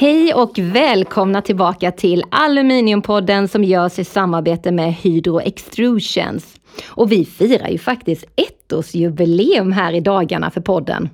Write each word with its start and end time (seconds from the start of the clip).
Hej 0.00 0.34
och 0.34 0.58
välkomna 0.58 1.42
tillbaka 1.42 1.92
till 1.92 2.24
Aluminiumpodden 2.30 3.48
som 3.48 3.64
görs 3.64 3.98
i 3.98 4.04
samarbete 4.04 4.72
med 4.72 4.94
Hydro 4.94 5.40
Extrusions. 5.40 6.60
Och 6.88 7.12
vi 7.12 7.24
firar 7.24 7.68
ju 7.68 7.78
faktiskt 7.78 8.24
ettårsjubileum 8.36 9.72
här 9.72 9.92
i 9.92 10.00
dagarna 10.00 10.50
för 10.50 10.60
podden. 10.60 11.08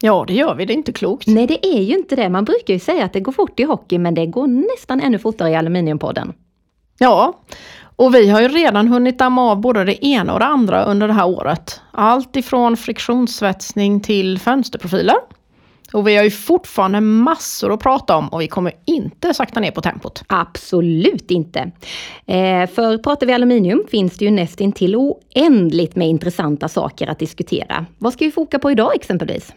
Ja, 0.00 0.24
det 0.28 0.34
gör 0.34 0.54
vi. 0.54 0.64
Det 0.64 0.72
är 0.72 0.76
inte 0.76 0.92
klokt. 0.92 1.26
Nej, 1.26 1.46
det 1.46 1.66
är 1.66 1.82
ju 1.82 1.94
inte 1.94 2.16
det. 2.16 2.28
Man 2.28 2.44
brukar 2.44 2.74
ju 2.74 2.80
säga 2.80 3.04
att 3.04 3.12
det 3.12 3.20
går 3.20 3.32
fort 3.32 3.60
i 3.60 3.62
hockey, 3.62 3.98
men 3.98 4.14
det 4.14 4.26
går 4.26 4.46
nästan 4.46 5.00
ännu 5.00 5.18
fortare 5.18 5.50
i 5.50 5.56
Aluminiumpodden. 5.56 6.32
Ja, 6.98 7.40
och 7.96 8.14
vi 8.14 8.28
har 8.28 8.40
ju 8.40 8.48
redan 8.48 8.88
hunnit 8.88 9.18
damma 9.18 9.50
av 9.50 9.60
både 9.60 9.84
det 9.84 10.06
ena 10.06 10.32
och 10.32 10.38
det 10.38 10.46
andra 10.46 10.84
under 10.84 11.08
det 11.08 11.14
här 11.14 11.26
året. 11.26 11.80
Allt 11.90 12.36
ifrån 12.36 12.76
friktionssvetsning 12.76 14.00
till 14.00 14.38
fönsterprofiler. 14.38 15.16
Och 15.92 16.08
vi 16.08 16.16
har 16.16 16.24
ju 16.24 16.30
fortfarande 16.30 17.00
massor 17.00 17.72
att 17.72 17.80
prata 17.80 18.16
om 18.16 18.28
och 18.28 18.40
vi 18.40 18.48
kommer 18.48 18.72
inte 18.84 19.34
sakta 19.34 19.60
ner 19.60 19.70
på 19.70 19.80
tempot. 19.80 20.22
Absolut 20.26 21.30
inte. 21.30 21.58
Eh, 22.26 22.66
för 22.66 22.98
pratar 22.98 23.26
vi 23.26 23.32
aluminium 23.32 23.84
finns 23.90 24.16
det 24.16 24.24
ju 24.24 24.30
nästintill 24.30 24.96
oändligt 24.96 25.96
med 25.96 26.08
intressanta 26.08 26.68
saker 26.68 27.06
att 27.06 27.18
diskutera. 27.18 27.86
Vad 27.98 28.12
ska 28.12 28.24
vi 28.24 28.30
foka 28.30 28.58
på 28.58 28.70
idag 28.70 28.94
exempelvis? 28.94 29.52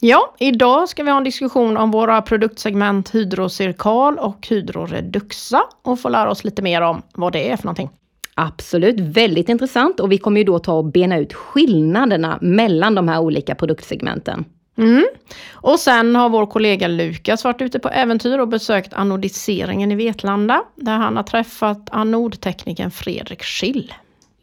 Ja, 0.00 0.34
idag 0.38 0.88
ska 0.88 1.02
vi 1.02 1.10
ha 1.10 1.18
en 1.18 1.24
diskussion 1.24 1.76
om 1.76 1.90
våra 1.90 2.22
produktsegment 2.22 3.14
Hydrocirkal 3.14 4.18
och 4.18 4.46
Hydroreduxa 4.50 5.62
och 5.82 6.00
få 6.00 6.08
lära 6.08 6.30
oss 6.30 6.44
lite 6.44 6.62
mer 6.62 6.80
om 6.82 7.02
vad 7.14 7.32
det 7.32 7.50
är 7.50 7.56
för 7.56 7.64
någonting. 7.64 7.90
Absolut, 8.34 9.00
väldigt 9.00 9.48
intressant 9.48 10.00
och 10.00 10.12
vi 10.12 10.18
kommer 10.18 10.40
ju 10.40 10.44
då 10.44 10.58
ta 10.58 10.72
och 10.72 10.84
bena 10.84 11.18
ut 11.18 11.34
skillnaderna 11.34 12.38
mellan 12.40 12.94
de 12.94 13.08
här 13.08 13.20
olika 13.20 13.54
produktsegmenten. 13.54 14.44
Mm. 14.78 15.04
Och 15.52 15.78
sen 15.78 16.16
har 16.16 16.28
vår 16.28 16.46
kollega 16.46 16.88
Lukas 16.88 17.44
varit 17.44 17.62
ute 17.62 17.78
på 17.78 17.88
äventyr 17.88 18.38
och 18.38 18.48
besökt 18.48 18.92
anodiseringen 18.92 19.92
i 19.92 19.94
Vetlanda, 19.94 20.64
där 20.76 20.92
han 20.96 21.16
har 21.16 21.22
träffat 21.22 21.90
anodteknikern 21.90 22.90
Fredrik 22.90 23.42
Schill. 23.42 23.94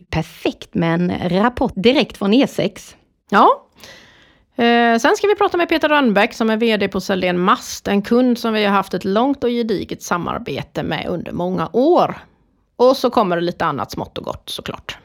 Perfekt 0.09 0.73
med 0.73 0.93
en 0.93 1.29
rapport 1.29 1.73
direkt 1.75 2.17
från 2.17 2.33
E6. 2.33 2.95
Ja. 3.29 3.65
Eh, 4.55 4.97
sen 4.97 5.15
ska 5.15 5.27
vi 5.27 5.35
prata 5.35 5.57
med 5.57 5.69
Peter 5.69 5.89
Rönnbäck 5.89 6.33
som 6.33 6.49
är 6.49 6.57
VD 6.57 6.87
på 6.87 7.01
Celdén 7.01 7.39
Mast, 7.39 7.87
en 7.87 8.01
kund 8.01 8.37
som 8.37 8.53
vi 8.53 8.65
har 8.65 8.73
haft 8.73 8.93
ett 8.93 9.05
långt 9.05 9.43
och 9.43 9.49
gediget 9.49 10.03
samarbete 10.03 10.83
med 10.83 11.05
under 11.07 11.31
många 11.31 11.69
år. 11.73 12.17
Och 12.75 12.97
så 12.97 13.09
kommer 13.09 13.35
det 13.35 13.41
lite 13.41 13.65
annat 13.65 13.91
smått 13.91 14.17
och 14.17 14.23
gott 14.23 14.49
såklart. 14.49 14.97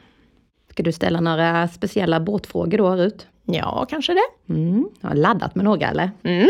Ska 0.71 0.83
du 0.83 0.91
ställa 0.91 1.21
några 1.21 1.67
speciella 1.67 2.19
båtfrågor 2.19 2.77
då, 2.77 2.95
Rut? 2.95 3.27
Ja, 3.45 3.85
kanske 3.89 4.13
det. 4.13 4.53
Mm. 4.53 4.89
Har 5.01 5.15
laddat 5.15 5.55
med 5.55 5.65
några 5.65 5.87
eller? 5.87 6.11
Mm. 6.23 6.49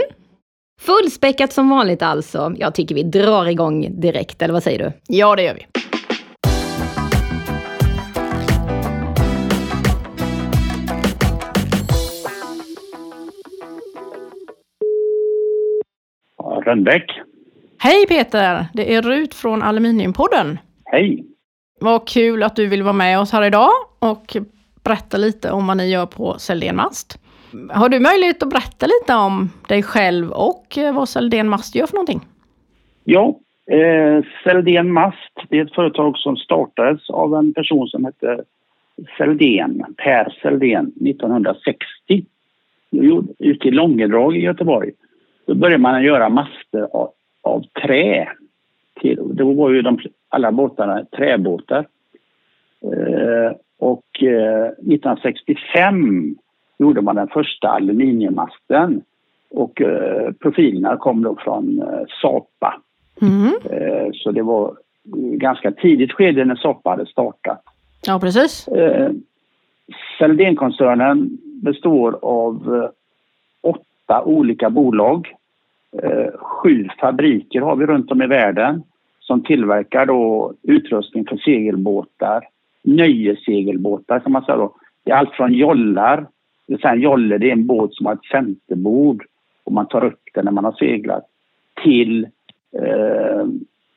Fullspäckat 0.81 1.53
som 1.53 1.69
vanligt 1.69 2.01
alltså. 2.01 2.53
Jag 2.57 2.75
tycker 2.75 2.95
vi 2.95 3.03
drar 3.03 3.45
igång 3.45 4.01
direkt, 4.01 4.41
eller 4.41 4.53
vad 4.53 4.63
säger 4.63 4.79
du? 4.79 4.91
Ja, 5.07 5.35
det 5.35 5.43
gör 5.43 5.53
vi. 5.53 5.65
Rönnbäck. 16.65 17.11
Hej 17.77 18.07
Peter! 18.07 18.67
Det 18.73 18.95
är 18.95 19.01
Rut 19.01 19.33
från 19.33 19.63
Aluminiumpodden. 19.63 20.59
Hej! 20.85 21.25
Vad 21.79 22.07
kul 22.07 22.43
att 22.43 22.55
du 22.55 22.67
vill 22.67 22.83
vara 22.83 22.93
med 22.93 23.19
oss 23.19 23.31
här 23.31 23.43
idag 23.43 23.69
och 23.99 24.37
berätta 24.85 25.17
lite 25.17 25.51
om 25.51 25.67
vad 25.67 25.77
ni 25.77 25.91
gör 25.91 26.05
på 26.05 26.33
Celdén 26.39 26.75
Mast. 26.75 27.19
Har 27.69 27.89
du 27.89 27.99
möjlighet 27.99 28.43
att 28.43 28.49
berätta 28.49 28.85
lite 28.85 29.15
om 29.15 29.49
dig 29.69 29.83
själv 29.83 30.31
och 30.31 30.77
eh, 30.77 30.95
vad 30.95 31.09
Celdén 31.09 31.49
Mast 31.49 31.75
gör 31.75 31.87
för 31.87 31.93
någonting? 31.93 32.21
Ja, 33.03 33.39
eh, 33.71 34.25
Celdén 34.43 34.91
Mast 34.91 35.33
det 35.49 35.59
är 35.59 35.65
ett 35.65 35.75
företag 35.75 36.17
som 36.17 36.37
startades 36.37 37.09
av 37.09 37.35
en 37.35 37.53
person 37.53 37.87
som 37.87 38.05
hette 38.05 38.43
Celdén, 39.17 39.85
Per 39.97 40.37
Celdén, 40.41 40.91
1960. 41.01 42.25
Ute 43.39 43.67
i 43.67 43.71
Långedrag 43.71 44.37
i 44.37 44.39
Göteborg. 44.39 44.91
Då 45.45 45.55
började 45.55 45.81
man 45.81 46.03
göra 46.03 46.29
master 46.29 46.87
av, 46.93 47.11
av 47.41 47.63
trä. 47.81 48.27
Till, 49.01 49.19
då 49.23 49.53
var 49.53 49.69
ju 49.69 49.81
de, 49.81 49.99
alla 50.29 50.51
båtarna 50.51 51.05
träbåtar. 51.05 51.87
Eh, 52.83 53.57
och 53.79 54.23
eh, 54.23 54.65
1965 54.65 56.35
gjorde 56.77 57.01
man 57.01 57.15
den 57.15 57.27
första 57.27 57.67
aluminiummasten. 57.69 59.01
Och 59.49 59.81
eh, 59.81 60.31
profilerna 60.31 60.97
kom 60.97 61.23
då 61.23 61.35
från 61.35 61.79
eh, 61.79 62.01
Sapa. 62.21 62.81
Mm. 63.21 63.53
Eh, 63.69 64.09
så 64.13 64.31
det 64.31 64.41
var 64.41 64.77
ganska 65.37 65.71
tidigt 65.71 66.11
skede 66.11 66.45
när 66.45 66.55
Sapa 66.55 66.89
hade 66.89 67.05
startat. 67.05 67.61
Ja, 68.07 68.19
precis. 68.19 68.67
Eh, 68.67 69.11
består 71.63 72.19
av 72.21 72.75
eh, 72.75 72.89
åtta 73.71 74.23
olika 74.23 74.69
bolag. 74.69 75.27
Eh, 76.03 76.39
sju 76.39 76.87
fabriker 76.99 77.61
har 77.61 77.75
vi 77.75 77.85
runt 77.85 78.11
om 78.11 78.21
i 78.21 78.27
världen 78.27 78.83
som 79.19 79.43
tillverkar 79.43 80.05
då 80.05 80.53
utrustning 80.63 81.25
för 81.25 81.37
segelbåtar, 81.37 82.47
nöjessegelbåtar 82.85 84.19
kan 84.19 84.31
man 84.31 84.45
säga 84.45 84.57
då. 84.57 84.75
Det 85.03 85.11
är 85.11 85.15
allt 85.15 85.33
från 85.33 85.53
jollar, 85.53 86.27
det 86.67 86.83
är 86.83 86.87
en 86.87 87.01
jolle 87.01 87.37
det 87.37 87.47
är 87.47 87.53
en 87.53 87.67
båt 87.67 87.93
som 87.93 88.05
har 88.05 88.13
ett 88.13 88.25
centerbord 88.31 89.25
och 89.63 89.71
man 89.71 89.87
tar 89.87 90.03
upp 90.03 90.21
den 90.33 90.45
när 90.45 90.51
man 90.51 90.65
har 90.65 90.71
seglat, 90.71 91.23
till 91.83 92.27
eh, 92.81 93.45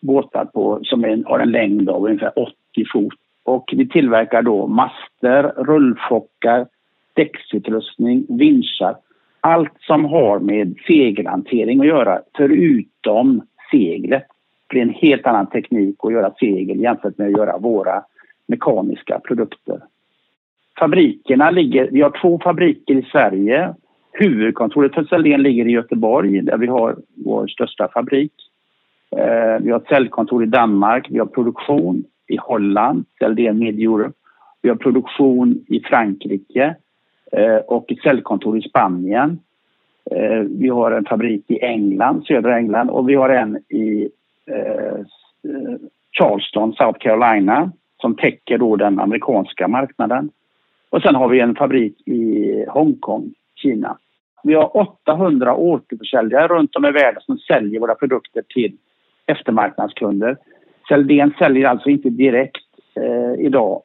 båtar 0.00 0.44
på, 0.44 0.80
som 0.82 1.04
är, 1.04 1.24
har 1.24 1.38
en 1.38 1.50
längd 1.50 1.90
av 1.90 2.04
ungefär 2.04 2.38
80 2.38 2.52
fot. 2.92 3.14
Och 3.42 3.74
vi 3.76 3.88
tillverkar 3.88 4.42
då 4.42 4.66
master, 4.66 5.42
rullfockar, 5.56 6.66
däcksutrustning, 7.14 8.26
vinschar. 8.28 8.96
Allt 9.40 9.72
som 9.80 10.04
har 10.04 10.38
med 10.38 10.74
segelhantering 10.86 11.80
att 11.80 11.86
göra, 11.86 12.20
förutom 12.36 13.42
seglet. 13.70 14.26
Det 14.66 14.78
är 14.78 14.82
en 14.82 14.94
helt 14.94 15.26
annan 15.26 15.46
teknik 15.46 15.96
att 15.98 16.12
göra 16.12 16.32
segel 16.40 16.80
jämfört 16.80 17.18
med 17.18 17.26
att 17.26 17.38
göra 17.38 17.58
våra 17.58 18.02
mekaniska 18.48 19.20
produkter. 19.20 19.80
Fabrikerna 20.78 21.50
ligger, 21.50 21.88
vi 21.90 22.00
har 22.00 22.20
två 22.20 22.40
fabriker 22.44 22.94
i 22.94 23.02
Sverige. 23.02 23.74
Huvudkontoret 24.12 24.94
för 24.94 25.04
Sahlén 25.04 25.42
ligger 25.42 25.66
i 25.66 25.70
Göteborg 25.70 26.40
där 26.40 26.58
vi 26.58 26.66
har 26.66 26.96
vår 27.24 27.46
största 27.46 27.88
fabrik. 27.88 28.32
Eh, 29.16 29.62
vi 29.62 29.70
har 29.70 29.80
ett 29.80 29.88
säljkontor 29.88 30.42
i 30.42 30.46
Danmark, 30.46 31.06
vi 31.10 31.18
har 31.18 31.26
produktion 31.26 32.04
i 32.26 32.36
Holland, 32.36 33.04
Sahlén 33.18 33.58
Mid 33.58 33.80
Europe. 33.80 34.14
Vi 34.62 34.68
har 34.68 34.76
produktion 34.76 35.64
i 35.68 35.80
Frankrike 35.80 36.74
eh, 37.32 37.56
och 37.56 37.92
ett 37.92 38.02
säljkontor 38.02 38.58
i 38.58 38.62
Spanien. 38.62 39.38
Eh, 40.10 40.40
vi 40.40 40.68
har 40.68 40.90
en 40.90 41.04
fabrik 41.04 41.44
i 41.48 41.60
England, 41.60 42.24
södra 42.26 42.56
England 42.56 42.90
och 42.90 43.08
vi 43.08 43.14
har 43.14 43.28
en 43.28 43.56
i 43.56 44.08
eh, 44.46 45.00
eh 45.44 45.76
Charleston, 46.18 46.72
South 46.72 46.98
Carolina 46.98 47.72
som 48.00 48.16
täcker 48.16 48.58
då 48.58 48.76
den 48.76 49.00
amerikanska 49.00 49.68
marknaden. 49.68 50.30
Och 50.90 51.02
sen 51.02 51.14
har 51.14 51.28
vi 51.28 51.40
en 51.40 51.54
fabrik 51.54 52.08
i 52.08 52.64
Hongkong, 52.68 53.34
Kina. 53.54 53.98
Vi 54.42 54.54
har 54.54 54.76
800 54.76 55.54
återförsäljare 55.54 56.48
runt 56.48 56.76
om 56.76 56.84
i 56.84 56.90
världen 56.90 57.22
som 57.22 57.38
säljer 57.38 57.80
våra 57.80 57.94
produkter 57.94 58.42
till 58.48 58.76
eftermarknadskunder. 59.26 60.36
Celdén 60.88 61.34
säljer 61.38 61.68
alltså 61.68 61.88
inte 61.88 62.10
direkt 62.10 62.66
eh, 62.94 63.46
idag 63.46 63.82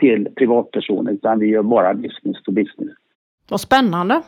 till 0.00 0.28
privatpersoner 0.36 1.12
utan 1.12 1.38
vi 1.38 1.46
gör 1.46 1.62
bara 1.62 1.94
business 1.94 2.42
to 2.42 2.52
business. 2.52 2.96
Vad 3.48 3.60
spännande! 3.60 4.22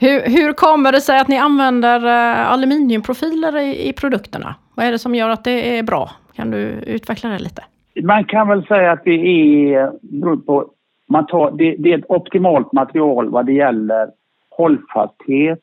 Hur, 0.00 0.20
hur 0.20 0.52
kommer 0.52 0.92
det 0.92 1.00
sig 1.00 1.20
att 1.20 1.28
ni 1.28 1.36
använder 1.36 2.06
eh, 2.06 2.52
aluminiumprofiler 2.52 3.58
i, 3.58 3.88
i 3.88 3.92
produkterna? 3.92 4.54
Vad 4.74 4.86
är 4.86 4.92
det 4.92 4.98
som 4.98 5.14
gör 5.14 5.28
att 5.28 5.44
det 5.44 5.78
är 5.78 5.82
bra? 5.82 6.10
Kan 6.34 6.50
du 6.50 6.58
utveckla 6.86 7.30
det 7.30 7.38
lite? 7.38 7.62
Man 8.00 8.24
kan 8.24 8.48
väl 8.48 8.66
säga 8.66 8.92
att 8.92 9.04
det 9.04 9.10
är 9.10 9.82
eh, 9.82 9.90
beror 10.00 10.36
på 10.36 10.70
man 11.06 11.26
tar, 11.26 11.50
det, 11.50 11.76
det, 11.78 11.92
är 11.92 11.98
ett 11.98 12.10
optimalt 12.10 12.72
material 12.72 13.30
vad 13.30 13.46
det 13.46 13.52
gäller 13.52 14.10
hållfasthet, 14.50 15.62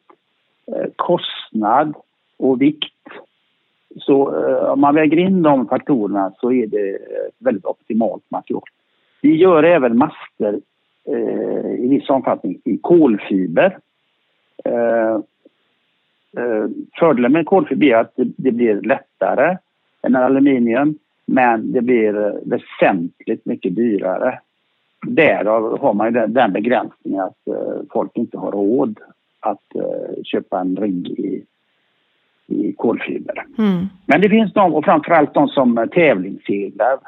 eh, 0.67 0.89
kostnad 0.95 1.93
och 2.37 2.61
vikt. 2.61 2.93
Så 3.97 4.45
eh, 4.47 4.71
om 4.71 4.81
man 4.81 4.95
väger 4.95 5.17
in 5.17 5.43
de 5.43 5.67
faktorerna 5.67 6.31
så 6.39 6.51
är 6.51 6.67
det 6.67 6.89
ett 6.95 7.35
väldigt 7.37 7.65
optimalt 7.65 8.23
material. 8.31 8.63
Vi 9.21 9.35
gör 9.35 9.63
även 9.63 9.97
master 9.97 10.59
eh, 11.07 11.73
i 11.79 11.87
viss 11.87 12.09
omfattning 12.09 12.61
i 12.63 12.77
kolfiber. 12.77 13.77
Eh, 14.65 15.15
eh, 16.37 16.65
fördelen 16.99 17.31
med 17.31 17.45
kolfiber 17.45 17.87
är 17.87 17.95
att 17.95 18.13
det, 18.15 18.27
det 18.37 18.51
blir 18.51 18.81
lättare 18.81 19.57
än 20.01 20.15
aluminium 20.15 20.97
men 21.29 21.71
det 21.71 21.81
blir 21.81 22.39
väsentligt 22.45 23.45
mycket 23.45 23.75
dyrare. 23.75 24.39
Därav 25.07 25.79
har 25.79 25.93
man 25.93 26.13
den, 26.13 26.33
den 26.33 26.53
begränsningen 26.53 27.19
att 27.19 27.47
eh, 27.47 27.81
folk 27.93 28.17
inte 28.17 28.37
har 28.37 28.51
råd 28.51 28.99
att 29.39 29.75
eh, 29.75 30.23
köpa 30.23 30.59
en 30.59 30.75
rigg 30.75 31.07
i, 31.07 31.45
i 32.47 32.73
kolfiber. 32.73 33.45
Mm. 33.57 33.85
Men 34.05 34.21
det 34.21 34.29
finns 34.29 34.53
de, 34.53 34.73
och 34.73 34.85
framförallt 34.85 35.33
de 35.33 35.47
som 35.47 35.87
tävlingsseglar 35.91 36.99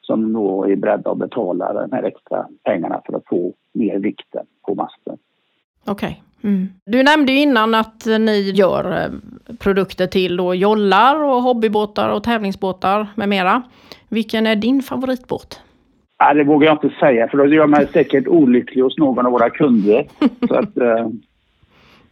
som 0.00 0.32
då 0.32 0.64
är 0.64 0.76
beredda 0.76 1.10
att 1.10 1.18
betala 1.18 1.72
de 1.72 1.92
här 1.92 2.02
extra 2.02 2.46
pengarna 2.62 3.00
för 3.06 3.16
att 3.16 3.26
få 3.26 3.52
mer 3.72 3.98
vikten 3.98 4.46
på 4.66 4.74
masten. 4.74 5.18
Okej. 5.84 6.22
Mm. 6.46 6.68
Du 6.84 7.02
nämnde 7.02 7.32
ju 7.32 7.38
innan 7.38 7.74
att 7.74 8.06
ni 8.06 8.50
gör 8.50 8.84
eh, 8.92 9.08
produkter 9.58 10.06
till 10.06 10.36
då 10.36 10.54
jollar 10.54 11.24
och 11.24 11.42
hobbybåtar 11.42 12.08
och 12.08 12.24
tävlingsbåtar 12.24 13.06
med 13.14 13.28
mera. 13.28 13.62
Vilken 14.08 14.46
är 14.46 14.56
din 14.56 14.82
favoritbåt? 14.82 15.60
Ja, 16.18 16.34
det 16.34 16.44
vågar 16.44 16.66
jag 16.66 16.74
inte 16.74 16.96
säga 17.00 17.28
för 17.28 17.38
då 17.38 17.46
gör 17.46 17.66
man 17.66 17.86
säkert 17.92 18.26
olycklig 18.26 18.82
hos 18.82 18.98
någon 18.98 19.26
av 19.26 19.32
våra 19.32 19.50
kunder. 19.50 20.06
Så 20.48 20.54
att, 20.54 20.76
eh, 20.76 21.08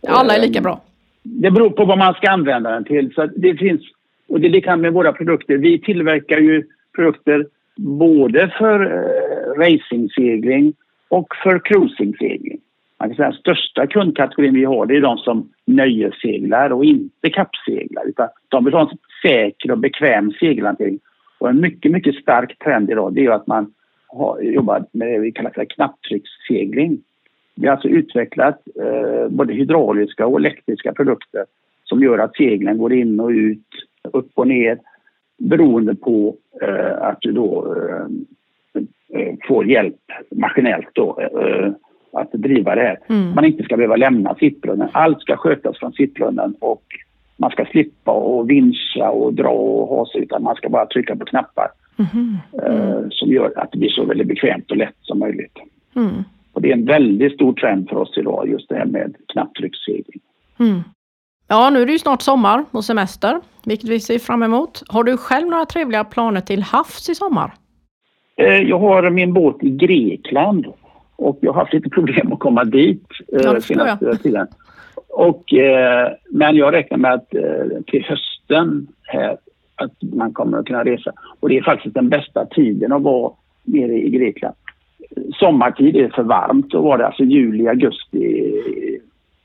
Alla 0.08 0.36
är 0.36 0.40
lika 0.40 0.58
eh, 0.58 0.62
bra. 0.62 0.80
Det 1.22 1.50
beror 1.50 1.70
på 1.70 1.84
vad 1.84 1.98
man 1.98 2.14
ska 2.14 2.30
använda 2.30 2.70
den 2.70 2.84
till. 2.84 3.12
Så 3.14 3.26
det 3.36 3.56
finns, 3.56 3.80
och 4.28 4.40
det 4.40 4.46
är 4.46 4.50
likadant 4.50 4.82
med 4.82 4.92
våra 4.92 5.12
produkter. 5.12 5.56
Vi 5.56 5.80
tillverkar 5.80 6.38
ju 6.38 6.64
produkter 6.96 7.46
både 7.76 8.54
för 8.58 8.84
eh, 8.84 9.60
racingsegling 9.60 10.74
och 11.08 11.26
för 11.42 11.58
cruisingsegling. 11.64 12.60
Man 13.04 13.10
kan 13.10 13.16
säga 13.16 13.30
den 13.30 13.38
största 13.38 13.86
kundkategorin 13.86 14.54
vi 14.54 14.64
har 14.64 14.86
det 14.86 14.96
är 14.96 15.00
de 15.00 15.18
som 15.18 15.50
nöjesseglar 15.64 16.72
och 16.72 16.84
inte 16.84 17.30
kappseglar. 17.30 18.08
Utan 18.08 18.28
de 18.48 18.64
vill 18.64 18.74
ha 18.74 18.90
en 18.90 18.98
säker 19.22 19.70
och 19.70 19.78
bekväm 19.78 20.32
segelhantering. 20.32 20.98
Och 21.38 21.48
en 21.48 21.60
mycket, 21.60 21.92
mycket 21.92 22.14
stark 22.14 22.58
trend 22.58 22.90
idag 22.90 23.14
det 23.14 23.20
är 23.20 23.22
ju 23.22 23.32
att 23.32 23.46
man 23.46 23.72
har, 24.06 24.40
jobbar 24.40 24.84
med 24.92 25.08
det 25.08 25.18
vi 25.18 25.32
kallar 25.32 25.50
för 25.50 25.64
knapptryckssegling. 25.64 26.98
Vi 27.54 27.66
har 27.66 27.72
alltså 27.72 27.88
utvecklat 27.88 28.62
eh, 28.82 29.28
både 29.28 29.54
hydrauliska 29.54 30.26
och 30.26 30.38
elektriska 30.38 30.92
produkter 30.92 31.44
som 31.84 32.02
gör 32.02 32.18
att 32.18 32.36
seglen 32.36 32.78
går 32.78 32.92
in 32.92 33.20
och 33.20 33.28
ut, 33.28 33.68
upp 34.12 34.30
och 34.34 34.46
ner 34.46 34.78
beroende 35.38 35.94
på 35.94 36.36
eh, 36.62 37.02
att 37.02 37.18
du 37.20 37.32
då 37.32 37.76
eh, 37.76 38.06
eh 39.20 39.34
får 39.48 39.66
hjälp 39.66 40.00
maskinellt 40.30 40.88
då, 40.92 41.20
eh, 41.20 41.72
att 42.14 42.32
driva 42.32 42.74
det 42.74 42.80
här. 42.82 42.98
Mm. 43.08 43.34
Man 43.34 43.44
inte 43.44 43.62
ska 43.62 43.76
behöva 43.76 43.96
lämna 43.96 44.34
sittbrunnen. 44.34 44.88
Allt 44.92 45.20
ska 45.20 45.36
skötas 45.36 45.78
från 45.78 45.92
sittbrunnen 45.92 46.54
och 46.60 46.82
man 47.36 47.50
ska 47.50 47.64
slippa 47.64 48.10
och 48.12 48.50
vinscha 48.50 49.10
och 49.10 49.34
dra 49.34 49.48
och 49.48 49.88
ha 49.88 50.06
sig 50.06 50.20
utan 50.22 50.42
man 50.42 50.54
ska 50.56 50.68
bara 50.68 50.86
trycka 50.86 51.16
på 51.16 51.24
knappar 51.24 51.68
Mhm. 51.96 52.36
eh, 52.66 53.00
som 53.10 53.28
gör 53.32 53.52
att 53.56 53.72
det 53.72 53.78
blir 53.78 53.88
så 53.90 54.04
väldigt 54.04 54.26
bekvämt 54.28 54.70
och 54.70 54.76
lätt 54.76 54.94
som 55.02 55.18
möjligt. 55.18 55.58
Mm. 55.96 56.10
Och 56.52 56.62
det 56.62 56.68
är 56.68 56.72
en 56.72 56.84
väldigt 56.84 57.34
stor 57.34 57.52
trend 57.52 57.88
för 57.88 57.96
oss 57.96 58.14
idag 58.18 58.48
just 58.48 58.68
det 58.68 58.74
här 58.74 58.84
med 58.84 59.14
knapptryckssegling. 59.32 60.20
Mm. 60.60 60.80
Ja, 61.48 61.70
nu 61.70 61.82
är 61.82 61.86
det 61.86 61.92
ju 61.92 61.98
snart 61.98 62.22
sommar 62.22 62.64
och 62.70 62.84
semester, 62.84 63.40
vilket 63.64 63.90
vi 63.90 64.00
ser 64.00 64.18
fram 64.18 64.42
emot. 64.42 64.82
Har 64.88 65.04
du 65.04 65.16
själv 65.16 65.46
några 65.48 65.64
trevliga 65.66 66.04
planer 66.04 66.40
till 66.40 66.62
havs 66.62 67.08
i 67.08 67.14
sommar? 67.14 67.52
Eh, 68.36 68.46
Jag 68.62 68.78
har 68.78 69.10
min 69.10 69.32
båt 69.32 69.56
i 69.62 69.70
Grekland 69.70 70.66
och 71.16 71.38
jag 71.40 71.52
har 71.52 71.60
haft 71.60 71.72
lite 71.72 71.88
problem 71.88 72.32
att 72.32 72.38
komma 72.38 72.64
dit 72.64 73.06
eh, 73.32 73.58
senaste 73.58 74.16
tiden. 74.16 74.46
Och, 75.08 75.54
eh, 75.54 76.12
men 76.30 76.56
jag 76.56 76.74
räknar 76.74 76.98
med 76.98 77.12
att 77.12 77.34
eh, 77.34 77.82
till 77.86 78.04
hösten 78.04 78.86
här 79.02 79.36
att 79.76 79.92
man 80.02 80.32
kommer 80.32 80.58
att 80.58 80.66
kunna 80.66 80.84
resa. 80.84 81.12
Och 81.40 81.48
det 81.48 81.58
är 81.58 81.62
faktiskt 81.62 81.94
den 81.94 82.08
bästa 82.08 82.46
tiden 82.46 82.92
att 82.92 83.02
vara 83.02 83.32
nere 83.62 83.92
i 83.92 84.10
Grekland. 84.10 84.54
Sommartid 85.34 85.96
är 85.96 86.08
för 86.08 86.22
varmt, 86.22 86.70
då 86.70 86.82
var 86.82 86.98
det 86.98 87.06
alltså 87.06 87.22
juli, 87.22 87.68
augusti 87.68 88.52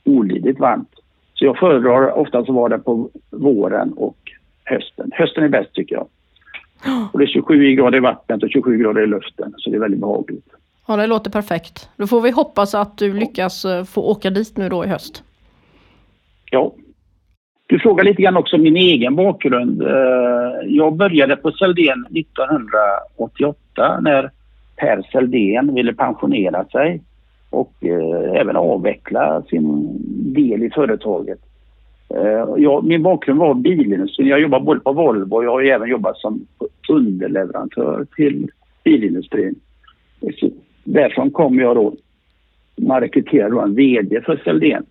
olidligt 0.04 0.60
varmt. 0.60 0.90
Så 1.34 1.46
jag 1.46 1.58
föredrar 1.58 2.12
oftast 2.12 2.50
att 2.50 2.56
vara 2.56 2.70
där 2.70 2.78
på 2.78 3.10
våren 3.30 3.94
och 3.94 4.18
hösten. 4.64 5.12
Hösten 5.14 5.44
är 5.44 5.50
bäst 5.50 5.74
tycker 5.74 5.96
jag. 5.96 6.08
Och 7.14 7.20
det 7.20 7.26
är 7.26 7.28
27 7.28 7.76
grader 7.76 7.98
i 7.98 8.02
vattnet 8.02 8.44
och 8.44 8.50
27 8.52 8.78
grader 8.78 9.02
i 9.04 9.08
luften, 9.08 9.54
så 9.58 9.70
det 9.70 9.76
är 9.76 9.80
väldigt 9.80 10.00
behagligt. 10.00 10.50
Ja, 10.90 10.96
det 10.96 11.08
låter 11.08 11.32
perfekt. 11.32 11.90
Då 11.98 12.08
får 12.08 12.22
vi 12.22 12.32
hoppas 12.32 12.76
att 12.76 12.98
du 12.98 13.14
lyckas 13.14 13.66
eh, 13.66 13.84
få 13.84 14.02
åka 14.02 14.30
dit 14.30 14.58
nu 14.58 14.70
då 14.70 14.86
i 14.86 14.88
höst. 14.88 15.24
Ja. 16.52 16.74
Du 17.68 17.80
frågar 17.80 18.04
lite 18.04 18.22
grann 18.22 18.38
också 18.38 18.56
om 18.56 18.62
min 18.62 18.76
egen 18.76 19.16
bakgrund. 19.16 19.82
Eh, 19.82 19.88
Jag 20.68 20.96
började 20.96 21.36
på 21.36 21.52
Seldén 21.52 22.06
1988 22.06 24.00
när 24.02 24.32
Per 24.76 25.02
Seldén 25.12 25.74
ville 25.74 25.94
pensionera 25.94 26.66
sig 26.66 27.02
och 27.50 27.74
eh, 27.82 28.42
även 28.42 28.56
avveckla 28.56 29.44
sin 29.50 29.98
del 30.34 30.64
i 30.64 30.70
företaget. 30.70 31.40
Jag, 32.58 32.84
min 32.84 33.04
bakgrund 33.04 33.40
var 33.40 33.54
bilindustrin. 33.54 34.28
Jag 34.28 34.42
jobbade 34.42 34.66
både 34.66 34.80
på 34.80 34.94
Volvo 34.94 35.36
och 35.36 35.44
jag 35.44 35.52
har 35.52 35.64
även 35.64 35.90
jobbat 35.90 36.18
som 36.18 36.48
underleverantör 36.90 38.06
till 38.16 38.50
bilindustrin. 38.84 39.56
Därifrån 40.94 41.32
kom 41.32 41.60
jag 41.60 41.76
då, 41.76 41.94
man 42.76 43.02
rekryterade 43.02 43.56
då 43.56 43.62
en 43.62 43.76
VD 43.76 44.22
för 44.22 44.42
Seldén. 44.44 44.86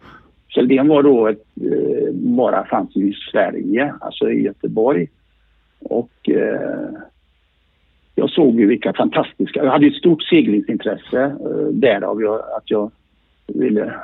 Seldén 0.54 0.88
var 0.88 1.02
då 1.02 1.26
ett, 1.26 1.44
eh, 1.60 2.12
bara 2.12 2.64
fanns 2.64 2.96
i 2.96 3.12
Sverige, 3.32 3.94
alltså 4.00 4.30
i 4.30 4.42
Göteborg. 4.42 5.08
Och 5.80 6.30
eh, 6.30 6.88
jag 8.14 8.30
såg 8.30 8.60
ju 8.60 8.66
vilka 8.66 8.92
fantastiska, 8.92 9.64
jag 9.64 9.70
hade 9.70 9.86
ett 9.86 9.94
stort 9.94 10.22
seglingsintresse 10.22 11.22
eh, 11.22 11.66
därav 11.72 12.22
jag, 12.22 12.34
att 12.34 12.70
jag 12.70 12.90
ville 13.46 13.94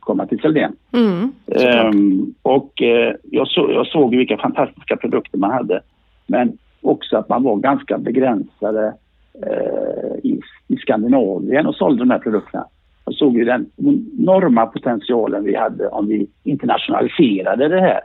komma 0.00 0.26
till 0.26 0.40
Seldén. 0.40 0.72
Mm. 0.92 1.32
Ehm, 1.46 2.34
och 2.42 2.82
eh, 2.82 3.14
jag, 3.22 3.48
så, 3.48 3.70
jag 3.72 3.86
såg 3.86 4.16
vilka 4.16 4.36
fantastiska 4.36 4.96
produkter 4.96 5.38
man 5.38 5.50
hade. 5.50 5.80
Men 6.26 6.58
också 6.80 7.16
att 7.16 7.28
man 7.28 7.42
var 7.42 7.56
ganska 7.56 7.98
begränsade 7.98 8.94
Eh, 9.42 10.18
i, 10.22 10.40
i 10.68 10.76
Skandinavien 10.76 11.66
och 11.66 11.74
sålde 11.74 12.02
de 12.02 12.10
här 12.10 12.18
produkterna. 12.18 12.66
Jag 13.04 13.14
såg 13.14 13.36
ju 13.36 13.44
den 13.44 13.70
enorma 14.18 14.66
potentialen 14.66 15.44
vi 15.44 15.56
hade 15.56 15.88
om 15.88 16.08
vi 16.08 16.26
internationaliserade 16.44 17.68
det 17.68 17.80
här. 17.80 18.00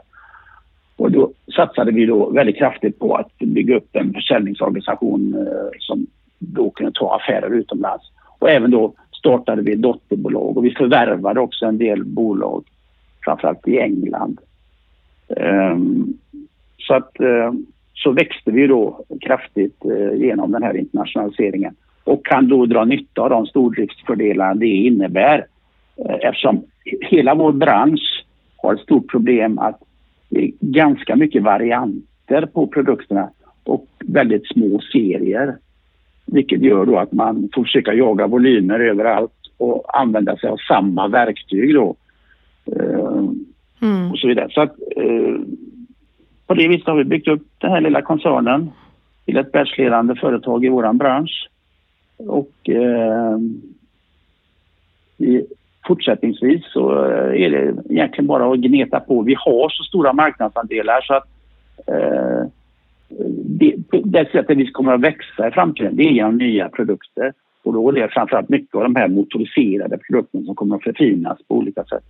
Och 0.96 1.10
då 1.10 1.32
satsade 1.56 1.92
vi 1.92 2.06
då 2.06 2.30
väldigt 2.30 2.56
kraftigt 2.56 2.98
på 2.98 3.14
att 3.14 3.38
bygga 3.38 3.76
upp 3.76 3.96
en 3.96 4.12
försäljningsorganisation 4.12 5.34
eh, 5.34 5.78
som 5.78 6.06
då 6.38 6.70
kunde 6.70 6.92
ta 6.94 7.16
affärer 7.16 7.54
utomlands. 7.54 8.04
Och 8.38 8.50
även 8.50 8.70
då 8.70 8.94
startade 9.12 9.62
vi 9.62 9.74
dotterbolag 9.74 10.56
och 10.56 10.64
vi 10.64 10.70
förvärvade 10.70 11.40
också 11.40 11.66
en 11.66 11.78
del 11.78 12.04
bolag, 12.04 12.64
framförallt 13.24 13.68
i 13.68 13.78
England. 13.78 14.40
Um, 15.28 16.18
så 16.78 16.94
att 16.94 17.20
eh, 17.20 17.52
så 18.02 18.10
växte 18.10 18.50
vi 18.50 18.66
då 18.66 19.04
kraftigt 19.20 19.84
eh, 19.84 20.20
genom 20.20 20.52
den 20.52 20.62
här 20.62 20.76
internationaliseringen 20.76 21.74
och 22.04 22.26
kan 22.26 22.48
då 22.48 22.66
dra 22.66 22.84
nytta 22.84 23.22
av 23.22 23.30
de 23.30 23.46
stordriftsfördelar 23.46 24.54
det 24.54 24.66
innebär 24.66 25.46
eh, 25.96 26.14
eftersom 26.20 26.64
hela 27.00 27.34
vår 27.34 27.52
bransch 27.52 28.24
har 28.56 28.74
ett 28.74 28.80
stort 28.80 29.10
problem 29.10 29.58
att 29.58 29.80
det 30.28 30.44
är 30.44 30.50
ganska 30.60 31.16
mycket 31.16 31.42
varianter 31.42 32.46
på 32.52 32.66
produkterna 32.66 33.30
och 33.64 33.86
väldigt 34.06 34.46
små 34.46 34.80
serier. 34.92 35.56
Vilket 36.26 36.62
gör 36.62 36.86
då 36.86 36.98
att 36.98 37.12
man 37.12 37.48
får 37.54 37.64
försöka 37.64 37.94
jaga 37.94 38.26
volymer 38.26 38.80
överallt 38.80 39.32
och 39.56 40.00
använda 40.00 40.36
sig 40.36 40.50
av 40.50 40.56
samma 40.56 41.08
verktyg 41.08 41.74
då. 41.74 41.96
Eh, 42.66 43.22
Mm. 43.82 44.10
och 44.10 44.18
så 44.18 44.28
vidare. 44.28 44.48
Så 44.50 44.60
att, 44.60 44.76
på 46.52 46.56
det 46.56 46.68
viset 46.68 46.86
har 46.86 46.96
vi 46.96 47.04
byggt 47.04 47.28
upp 47.28 47.42
den 47.58 47.70
här 47.70 47.80
lilla 47.80 48.02
koncernen 48.02 48.70
till 49.24 49.36
ett 49.36 49.54
världsledande 49.54 50.14
företag 50.14 50.64
i 50.64 50.68
vår 50.68 50.92
bransch. 50.92 51.48
Och 52.16 52.68
eh, 52.68 53.38
i, 55.18 55.46
fortsättningsvis 55.86 56.62
så 56.72 57.04
eh, 57.04 57.42
är 57.42 57.50
det 57.50 57.74
egentligen 57.90 58.26
bara 58.26 58.52
att 58.52 58.58
gneta 58.58 59.00
på. 59.00 59.22
Vi 59.22 59.34
har 59.34 59.68
så 59.68 59.82
stora 59.82 60.12
marknadsandelar 60.12 61.00
så 61.00 61.14
att 61.14 61.26
eh, 61.86 62.46
det, 63.44 63.74
det 63.90 64.28
sättet 64.32 64.56
vi 64.56 64.66
kommer 64.66 64.92
att 64.92 65.00
växa 65.00 65.48
i 65.48 65.50
framtiden 65.50 65.96
det 65.96 66.02
är 66.02 66.10
genom 66.10 66.36
nya 66.36 66.68
produkter. 66.68 67.32
Och 67.64 67.72
då 67.72 67.88
är 67.88 67.92
det 67.92 68.08
framförallt 68.08 68.48
mycket 68.48 68.74
av 68.74 68.82
de 68.82 68.96
här 68.96 69.08
motoriserade 69.08 69.98
produkterna 69.98 70.44
som 70.44 70.54
kommer 70.54 70.76
att 70.76 70.82
förfinas 70.82 71.38
på 71.48 71.54
olika 71.54 71.84
sätt. 71.84 72.04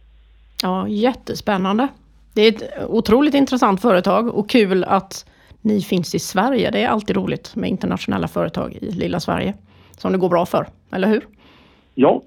Ja, 0.63 0.89
jättespännande. 0.89 1.89
Det 2.35 2.43
är 2.43 2.49
ett 2.49 2.89
otroligt 2.89 3.35
intressant 3.35 3.83
företag 3.83 4.29
och 4.29 4.51
kul 4.51 4.85
att 4.85 5.27
ni 5.61 5.81
finns 5.83 6.15
i 6.15 6.19
Sverige. 6.19 6.71
Det 6.71 6.83
är 6.83 6.89
alltid 6.89 7.17
roligt 7.17 7.57
med 7.57 7.71
internationella 7.71 8.29
företag 8.29 8.73
i 8.81 8.91
lilla 8.91 9.21
Sverige. 9.21 9.55
Som 9.99 10.13
det 10.13 10.19
går 10.19 10.29
bra 10.29 10.47
för, 10.47 10.67
eller 10.93 11.09
hur? 11.09 11.27
Ja, 11.95 12.23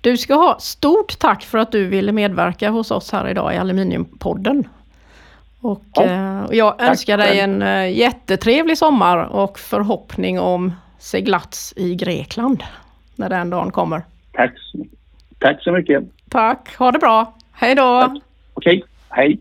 Du 0.00 0.16
ska 0.16 0.34
ha 0.34 0.58
stort 0.58 1.18
tack 1.18 1.42
för 1.42 1.58
att 1.58 1.72
du 1.72 1.86
ville 1.86 2.12
medverka 2.12 2.70
hos 2.70 2.90
oss 2.90 3.12
här 3.12 3.28
idag 3.28 3.54
i 3.54 3.56
Aluminiumpodden. 3.56 4.68
Och 5.60 5.82
Ja, 5.94 6.04
eh, 6.04 6.42
och 6.42 6.54
jag 6.54 6.82
önskar 6.82 7.18
dig 7.18 7.40
en 7.40 7.62
eh, 7.62 7.92
jättetrevlig 7.98 8.78
sommar 8.78 9.16
och 9.18 9.58
förhoppning 9.58 10.40
om 10.40 10.72
seglats 10.98 11.72
i 11.76 11.94
Grekland 11.94 12.62
när 13.16 13.28
den 13.28 13.50
dagen 13.50 13.70
kommer. 13.70 14.02
tack, 14.32 14.52
tack 15.38 15.62
så 15.62 15.72
mycket. 15.72 16.02
Tack, 16.28 16.76
ha 16.76 16.92
det 16.92 16.98
bra. 16.98 17.34
Hej 17.52 17.74
då! 17.74 18.00
Tack. 18.00 18.22
Okej, 18.54 18.84
Hej! 19.14 19.40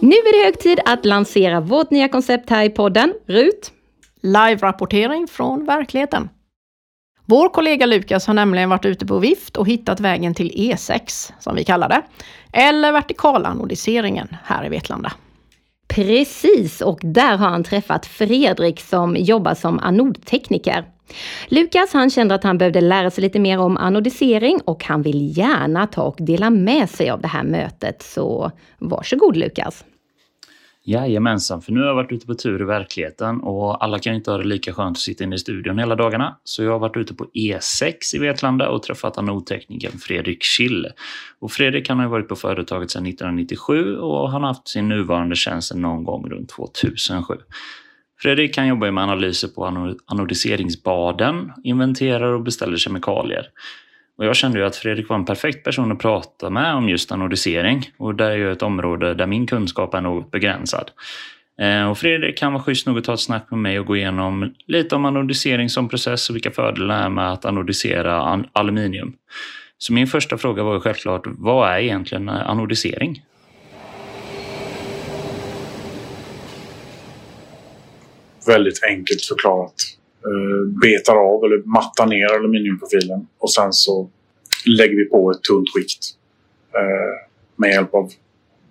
Nu 0.00 0.14
är 0.16 0.38
det 0.40 0.44
hög 0.44 0.58
tid 0.58 0.80
att 0.84 1.04
lansera 1.04 1.60
vårt 1.60 1.90
nya 1.90 2.08
koncept 2.08 2.50
här 2.50 2.64
i 2.64 2.70
podden. 2.70 3.14
RUT. 3.26 3.72
Live-rapportering 4.22 5.26
från 5.26 5.64
verkligheten. 5.64 6.28
Vår 7.24 7.48
kollega 7.48 7.86
Lukas 7.86 8.26
har 8.26 8.34
nämligen 8.34 8.70
varit 8.70 8.84
ute 8.84 9.06
på 9.06 9.18
vift 9.18 9.56
och 9.56 9.68
hittat 9.68 10.00
vägen 10.00 10.34
till 10.34 10.50
E6, 10.50 11.32
som 11.38 11.56
vi 11.56 11.64
kallar 11.64 11.88
det, 11.88 12.02
eller 12.52 12.92
vertikalanodiseringen 12.92 14.36
här 14.44 14.66
i 14.66 14.68
Vetlanda. 14.68 15.12
Precis, 15.88 16.80
och 16.80 16.98
där 17.02 17.36
har 17.36 17.48
han 17.48 17.64
träffat 17.64 18.06
Fredrik 18.06 18.80
som 18.80 19.16
jobbar 19.16 19.54
som 19.54 19.78
anodtekniker. 19.78 20.84
Lukas 21.48 21.92
han 21.92 22.10
kände 22.10 22.34
att 22.34 22.44
han 22.44 22.58
behövde 22.58 22.80
lära 22.80 23.10
sig 23.10 23.22
lite 23.22 23.38
mer 23.38 23.58
om 23.58 23.76
anodisering 23.76 24.60
och 24.64 24.84
han 24.84 25.02
vill 25.02 25.38
gärna 25.38 25.86
ta 25.86 26.02
och 26.02 26.16
dela 26.18 26.50
med 26.50 26.90
sig 26.90 27.10
av 27.10 27.20
det 27.20 27.28
här 27.28 27.44
mötet. 27.44 28.02
Så 28.02 28.50
varsågod 28.78 29.36
Lukas! 29.36 29.84
Jajamensan, 30.88 31.62
för 31.62 31.72
nu 31.72 31.80
har 31.80 31.86
jag 31.86 31.94
varit 31.94 32.12
ute 32.12 32.26
på 32.26 32.34
tur 32.34 32.60
i 32.62 32.64
verkligheten 32.64 33.40
och 33.40 33.84
alla 33.84 33.98
kan 33.98 34.14
inte 34.14 34.30
ha 34.30 34.38
det 34.38 34.44
lika 34.44 34.72
skönt 34.72 34.96
att 34.96 35.00
sitta 35.00 35.24
inne 35.24 35.36
i 35.36 35.38
studion 35.38 35.78
hela 35.78 35.94
dagarna. 35.94 36.36
Så 36.44 36.62
jag 36.62 36.72
har 36.72 36.78
varit 36.78 36.96
ute 36.96 37.14
på 37.14 37.24
E6 37.24 38.14
i 38.14 38.18
Vetlanda 38.18 38.68
och 38.68 38.82
träffat 38.82 39.18
anodteknikern 39.18 39.98
Fredrik 39.98 40.44
Schill. 40.44 40.86
Och 41.38 41.52
Fredrik 41.52 41.88
han 41.88 41.98
har 41.98 42.08
varit 42.08 42.28
på 42.28 42.36
företaget 42.36 42.90
sedan 42.90 43.06
1997 43.06 43.96
och 43.96 44.30
han 44.30 44.42
har 44.42 44.48
haft 44.48 44.68
sin 44.68 44.88
nuvarande 44.88 45.36
tjänst 45.36 45.74
någon 45.74 46.04
gång 46.04 46.30
runt 46.30 46.48
2007. 46.48 47.34
Fredrik 48.20 48.54
kan 48.54 48.68
jobba 48.68 48.90
med 48.90 49.04
analyser 49.04 49.48
på 49.48 49.90
anodiseringsbaden, 50.06 51.52
inventerar 51.64 52.32
och 52.32 52.42
beställer 52.42 52.76
kemikalier. 52.76 53.46
Och 54.18 54.24
jag 54.24 54.36
kände 54.36 54.58
ju 54.58 54.64
att 54.64 54.76
Fredrik 54.76 55.08
var 55.08 55.16
en 55.16 55.24
perfekt 55.24 55.64
person 55.64 55.92
att 55.92 55.98
prata 55.98 56.50
med 56.50 56.74
om 56.74 56.88
just 56.88 57.12
anodisering. 57.12 57.90
Och 57.96 58.14
det 58.14 58.24
är 58.24 58.36
ju 58.36 58.52
ett 58.52 58.62
område 58.62 59.14
där 59.14 59.26
min 59.26 59.46
kunskap 59.46 59.94
är 59.94 60.00
något 60.00 60.30
begränsad. 60.30 60.90
Eh, 61.60 61.90
och 61.90 61.98
Fredrik 61.98 62.38
kan 62.38 62.52
vara 62.52 62.62
schysst 62.62 62.86
nog 62.86 62.98
att 62.98 63.04
ta 63.04 63.14
ett 63.14 63.20
snack 63.20 63.50
med 63.50 63.60
mig 63.60 63.80
och 63.80 63.86
gå 63.86 63.96
igenom 63.96 64.54
lite 64.66 64.96
om 64.96 65.04
anodisering 65.04 65.68
som 65.68 65.88
process 65.88 66.30
och 66.30 66.36
vilka 66.36 66.50
fördelar 66.50 66.98
det 66.98 67.04
är 67.04 67.08
med 67.08 67.32
att 67.32 67.44
anodisera 67.44 68.44
aluminium. 68.52 69.12
Så 69.78 69.92
min 69.92 70.06
första 70.06 70.38
fråga 70.38 70.62
var 70.62 70.74
ju 70.74 70.80
självklart, 70.80 71.22
vad 71.26 71.70
är 71.70 71.78
egentligen 71.78 72.28
anodisering? 72.28 73.22
Väldigt 78.48 78.84
enkelt 78.84 79.22
förklarat. 79.22 79.74
Eh, 80.26 80.80
betar 80.82 81.16
av 81.16 81.44
eller 81.44 81.62
mattar 81.64 82.06
ner 82.06 82.26
aluminiumprofilen 82.26 83.26
och 83.38 83.52
sen 83.52 83.72
så 83.72 84.10
lägger 84.66 84.96
vi 84.96 85.04
på 85.04 85.30
ett 85.30 85.42
tunt 85.42 85.68
skikt 85.74 86.04
eh, 86.74 87.28
med 87.56 87.70
hjälp 87.70 87.94
av 87.94 88.04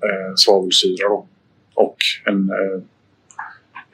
eh, 0.04 0.34
svavelsyra 0.36 1.10
då, 1.10 1.28
och 1.74 1.98
en 2.26 2.50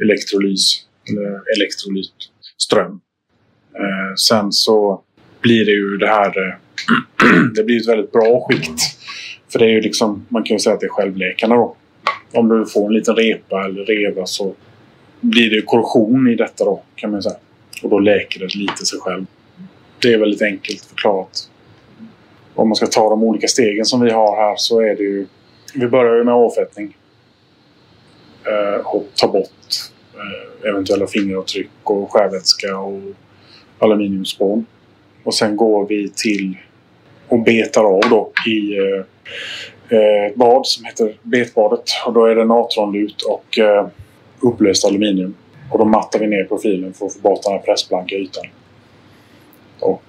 elektrolys 0.01 0.85
eller 1.09 1.41
elektrolytström. 1.55 2.99
Sen 4.29 4.51
så 4.51 5.03
blir 5.41 5.65
det 5.65 5.71
ju 5.71 5.97
det 5.97 6.07
här 6.07 6.59
det 7.55 7.63
blir 7.63 7.81
ett 7.81 7.87
väldigt 7.87 8.11
bra 8.11 8.47
skikt. 8.47 8.81
För 9.51 9.59
det 9.59 9.65
är 9.65 9.69
ju 9.69 9.81
liksom, 9.81 10.25
man 10.29 10.43
kan 10.43 10.55
ju 10.55 10.59
säga 10.59 10.73
att 10.73 10.79
det 10.79 10.85
är 10.85 10.89
självläkande 10.89 11.55
då. 11.55 11.75
Om 12.31 12.49
du 12.49 12.65
får 12.65 12.87
en 12.87 12.93
liten 12.93 13.15
repa 13.15 13.65
eller 13.65 13.85
reva 13.85 14.25
så 14.25 14.55
blir 15.23 15.49
det 15.49 15.61
korrosion 15.61 16.27
i 16.27 16.35
detta 16.35 16.65
då 16.65 16.81
kan 16.95 17.11
man 17.11 17.23
säga. 17.23 17.35
Och 17.83 17.89
då 17.89 17.99
läker 17.99 18.39
det 18.39 18.55
lite 18.55 18.85
sig 18.85 18.99
själv. 18.99 19.25
Det 20.01 20.13
är 20.13 20.17
väldigt 20.17 20.41
enkelt 20.41 20.85
förklarat. 20.85 21.49
Om 22.55 22.69
man 22.69 22.75
ska 22.75 22.87
ta 22.87 23.09
de 23.09 23.23
olika 23.23 23.47
stegen 23.47 23.85
som 23.85 24.01
vi 24.01 24.11
har 24.11 24.35
här 24.35 24.55
så 24.57 24.81
är 24.81 24.95
det 24.95 25.03
ju... 25.03 25.27
Vi 25.73 25.87
börjar 25.87 26.15
ju 26.15 26.23
med 26.23 26.33
avfettning. 26.33 26.97
Eh, 28.45 28.85
och 28.85 29.05
ta 29.15 29.27
bort 29.27 29.49
eh, 30.13 30.69
eventuella 30.69 31.07
fingeravtryck 31.07 31.69
och 31.83 32.11
skärvätska 32.11 32.77
och 32.77 33.01
aluminiumspån. 33.79 34.65
Och 35.23 35.35
sen 35.35 35.57
går 35.57 35.87
vi 35.87 36.09
till 36.09 36.57
och 37.27 37.39
betar 37.39 37.83
av 37.83 38.01
då 38.09 38.31
i 38.47 38.77
eh, 38.77 39.05
eh 39.89 40.25
ett 40.25 40.35
bad 40.35 40.67
som 40.67 40.85
heter 40.85 41.17
betbadet. 41.21 41.83
Och 42.05 42.13
då 42.13 42.25
är 42.25 42.35
det 42.35 42.45
natronlut 42.45 43.21
och 43.21 43.59
eh, 43.59 43.87
upplöst 44.43 44.85
aluminium. 44.85 45.35
Och 45.69 45.79
då 45.79 45.85
mattar 45.85 46.19
vi 46.19 46.27
ner 46.27 46.43
profilen 46.43 46.93
för 46.93 47.05
att 47.05 47.13
få 47.13 47.19
bort 47.19 47.43
den 47.43 47.53
här 47.53 47.59
pressblanka 47.59 48.15
ytan. 48.15 48.45
Och 49.79 50.03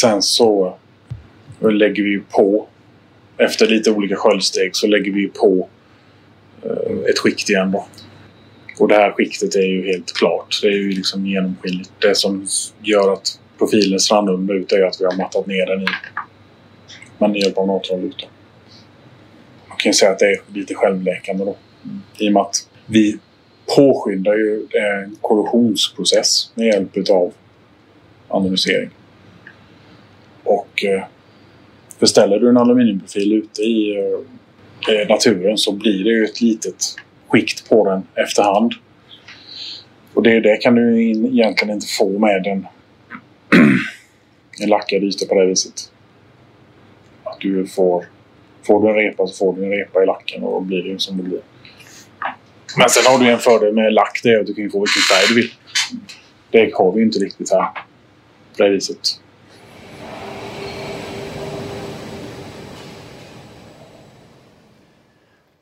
sen 0.00 0.22
så 0.22 0.76
lägger 1.60 2.02
vi 2.02 2.20
på, 2.30 2.66
efter 3.36 3.66
lite 3.66 3.90
olika 3.90 4.16
sköljsteg, 4.16 4.76
så 4.76 4.86
lägger 4.86 5.12
vi 5.12 5.28
på 5.28 5.68
eh, 6.62 7.10
ett 7.10 7.18
skikt 7.18 7.50
igen 7.50 7.72
då. 7.72 7.86
Och 8.78 8.88
det 8.88 8.94
här 8.94 9.12
skiktet 9.12 9.54
är 9.54 9.66
ju 9.66 9.86
helt 9.86 10.12
klart. 10.12 10.58
Det 10.62 10.68
är 10.68 10.72
ju 10.72 10.92
liksom 10.92 11.26
genomskinligt. 11.26 11.90
Det 11.98 12.14
som 12.14 12.46
gör 12.82 13.12
att 13.12 13.40
profilen 13.58 14.00
ser 14.00 14.14
annorlunda 14.14 14.54
ut 14.54 14.72
är 14.72 14.82
att 14.82 15.00
vi 15.00 15.04
har 15.04 15.16
mattat 15.16 15.46
ner 15.46 15.66
den 15.66 15.82
i 15.82 15.86
med 17.18 17.36
hjälp 17.36 17.58
av 17.58 17.66
natronlut. 17.66 18.26
Man 19.68 19.78
kan 19.78 19.94
säga 19.94 20.12
att 20.12 20.18
det 20.18 20.26
är 20.26 20.40
lite 20.54 20.74
självläkande 20.74 21.44
då. 21.44 21.56
I 22.18 22.28
och 22.28 22.32
med 22.32 22.42
att 22.42 22.67
vi 22.90 23.18
påskyndar 23.76 24.34
ju 24.34 24.66
en 24.72 25.16
korrosionsprocess 25.20 26.52
med 26.54 26.66
hjälp 26.66 27.10
av 27.10 27.32
anonymisering. 28.28 28.90
Och 30.44 30.84
eh, 30.84 31.04
beställer 31.98 32.38
du 32.38 32.48
en 32.48 32.56
aluminiumprofil 32.56 33.32
ute 33.32 33.62
eh, 33.62 35.02
i 35.02 35.04
naturen 35.08 35.58
så 35.58 35.72
blir 35.72 36.04
det 36.04 36.10
ju 36.10 36.24
ett 36.24 36.40
litet 36.40 36.96
skikt 37.28 37.68
på 37.68 37.90
den 37.90 38.24
efterhand. 38.24 38.72
Och 40.14 40.22
det, 40.22 40.40
det 40.40 40.56
kan 40.56 40.74
du 40.74 41.02
egentligen 41.02 41.74
inte 41.74 41.86
få 41.86 42.18
med 42.18 42.46
en, 42.46 42.66
en 44.60 44.68
lackad 44.68 45.04
yta 45.04 45.26
på 45.26 45.34
det 45.34 45.46
viset. 45.46 45.92
Att 47.24 47.40
du 47.40 47.66
får, 47.66 48.04
får 48.66 48.82
du 48.82 48.88
en 48.88 48.94
repa 48.94 49.26
så 49.26 49.34
får 49.34 49.56
du 49.56 49.64
en 49.64 49.70
repa 49.70 50.02
i 50.02 50.06
lacken 50.06 50.42
och 50.42 50.52
då 50.52 50.60
blir 50.60 50.82
det 50.82 50.88
ju 50.88 50.98
som 50.98 51.16
det 51.16 51.22
blir. 51.22 51.40
Men 52.76 52.90
sen 52.90 53.02
har 53.06 53.18
du 53.18 53.30
en 53.30 53.38
fördel 53.38 53.74
med 53.74 53.92
lack. 53.92 54.20
Det 54.22 54.28
är 54.28 54.40
att 54.40 54.46
du 54.46 54.54
kan 54.54 54.70
få 54.70 54.78
vilken 54.78 55.02
färg 55.02 55.26
du 55.28 55.34
vill. 55.34 55.50
Det 56.50 56.74
har 56.74 56.92
vi 56.92 57.02
inte 57.02 57.18
riktigt 57.18 57.52
här. 57.52 57.68
På 58.56 58.62
det 58.62 58.68
viset. 58.70 59.20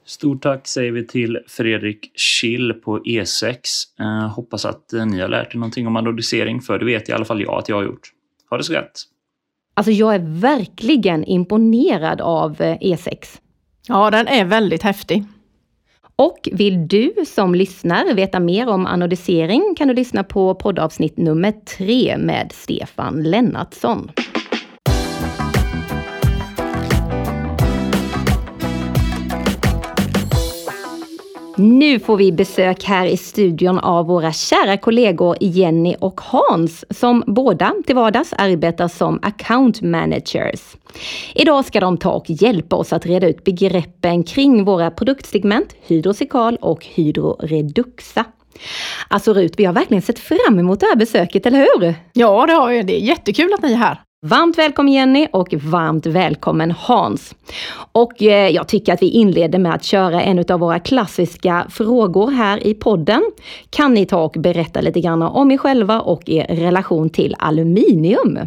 Stort 0.06 0.42
tack 0.42 0.66
säger 0.66 0.92
vi 0.92 1.06
till 1.06 1.38
Fredrik 1.48 2.10
Schill 2.14 2.72
på 2.72 2.98
E6. 2.98 3.56
Eh, 4.00 4.28
hoppas 4.28 4.64
att 4.64 4.92
eh, 4.92 5.06
ni 5.06 5.20
har 5.20 5.28
lärt 5.28 5.54
er 5.54 5.58
någonting 5.58 5.86
om 5.86 5.96
anodisering, 5.96 6.60
för 6.60 6.78
det 6.78 6.84
vet 6.84 7.08
i 7.08 7.12
alla 7.12 7.24
fall 7.24 7.42
jag 7.42 7.58
att 7.58 7.68
jag 7.68 7.76
har 7.76 7.84
gjort. 7.84 8.12
Ha 8.50 8.56
det 8.56 8.64
så 8.64 8.72
gött! 8.72 9.02
Alltså 9.74 9.92
jag 9.92 10.14
är 10.14 10.40
verkligen 10.40 11.24
imponerad 11.24 12.20
av 12.20 12.56
E6. 12.56 13.08
Eh, 13.08 13.12
e 13.12 13.18
ja, 13.88 14.10
den 14.10 14.28
är 14.28 14.44
väldigt 14.44 14.82
häftig. 14.82 15.24
Och 16.18 16.48
vill 16.52 16.88
du 16.88 17.14
som 17.26 17.54
lyssnar 17.54 18.14
veta 18.14 18.40
mer 18.40 18.68
om 18.68 18.86
anodisering 18.86 19.74
kan 19.78 19.88
du 19.88 19.94
lyssna 19.94 20.24
på 20.24 20.54
poddavsnitt 20.54 21.16
nummer 21.16 21.52
tre 21.52 22.18
med 22.18 22.52
Stefan 22.54 23.22
Lennartsson. 23.22 24.10
Nu 31.58 31.98
får 31.98 32.16
vi 32.16 32.32
besök 32.32 32.84
här 32.84 33.06
i 33.06 33.16
studion 33.16 33.78
av 33.78 34.06
våra 34.06 34.32
kära 34.32 34.76
kollegor 34.76 35.36
Jenny 35.40 35.96
och 36.00 36.20
Hans 36.20 36.84
som 36.90 37.24
båda 37.26 37.74
till 37.86 37.94
vardags 37.94 38.32
arbetar 38.32 38.88
som 38.88 39.18
account 39.22 39.82
managers. 39.82 40.76
Idag 41.34 41.64
ska 41.64 41.80
de 41.80 41.98
ta 41.98 42.12
och 42.12 42.24
hjälpa 42.28 42.76
oss 42.76 42.92
att 42.92 43.06
reda 43.06 43.28
ut 43.28 43.44
begreppen 43.44 44.24
kring 44.24 44.64
våra 44.64 44.90
produktsegment 44.90 45.74
hydrosikal 45.86 46.56
och 46.60 46.86
Hydroreduxa. 46.94 48.24
Alltså 49.08 49.32
Rut, 49.32 49.54
vi 49.56 49.64
har 49.64 49.72
verkligen 49.72 50.02
sett 50.02 50.18
fram 50.18 50.58
emot 50.58 50.80
det 50.80 50.86
här 50.86 50.96
besöket, 50.96 51.46
eller 51.46 51.58
hur? 51.58 51.94
Ja, 52.12 52.46
det 52.46 52.52
har 52.52 52.68
vi. 52.68 52.82
Det 52.82 53.02
är 53.02 53.06
jättekul 53.06 53.54
att 53.54 53.62
ni 53.62 53.72
är 53.72 53.76
här. 53.76 54.00
Varmt 54.28 54.58
välkommen 54.58 54.92
Jenny 54.92 55.28
och 55.32 55.54
varmt 55.54 56.06
välkommen 56.06 56.70
Hans. 56.70 57.34
Och 57.92 58.22
eh, 58.22 58.48
jag 58.48 58.68
tycker 58.68 58.92
att 58.92 59.02
vi 59.02 59.10
inleder 59.10 59.58
med 59.58 59.74
att 59.74 59.84
köra 59.84 60.22
en 60.22 60.44
av 60.48 60.60
våra 60.60 60.78
klassiska 60.78 61.66
frågor 61.70 62.30
här 62.30 62.66
i 62.66 62.74
podden. 62.74 63.22
Kan 63.70 63.94
ni 63.94 64.06
ta 64.06 64.24
och 64.24 64.34
berätta 64.38 64.80
lite 64.80 65.00
grann 65.00 65.22
om 65.22 65.50
er 65.50 65.58
själva 65.58 66.00
och 66.00 66.28
er 66.28 66.46
relation 66.48 67.10
till 67.10 67.36
aluminium? 67.38 68.38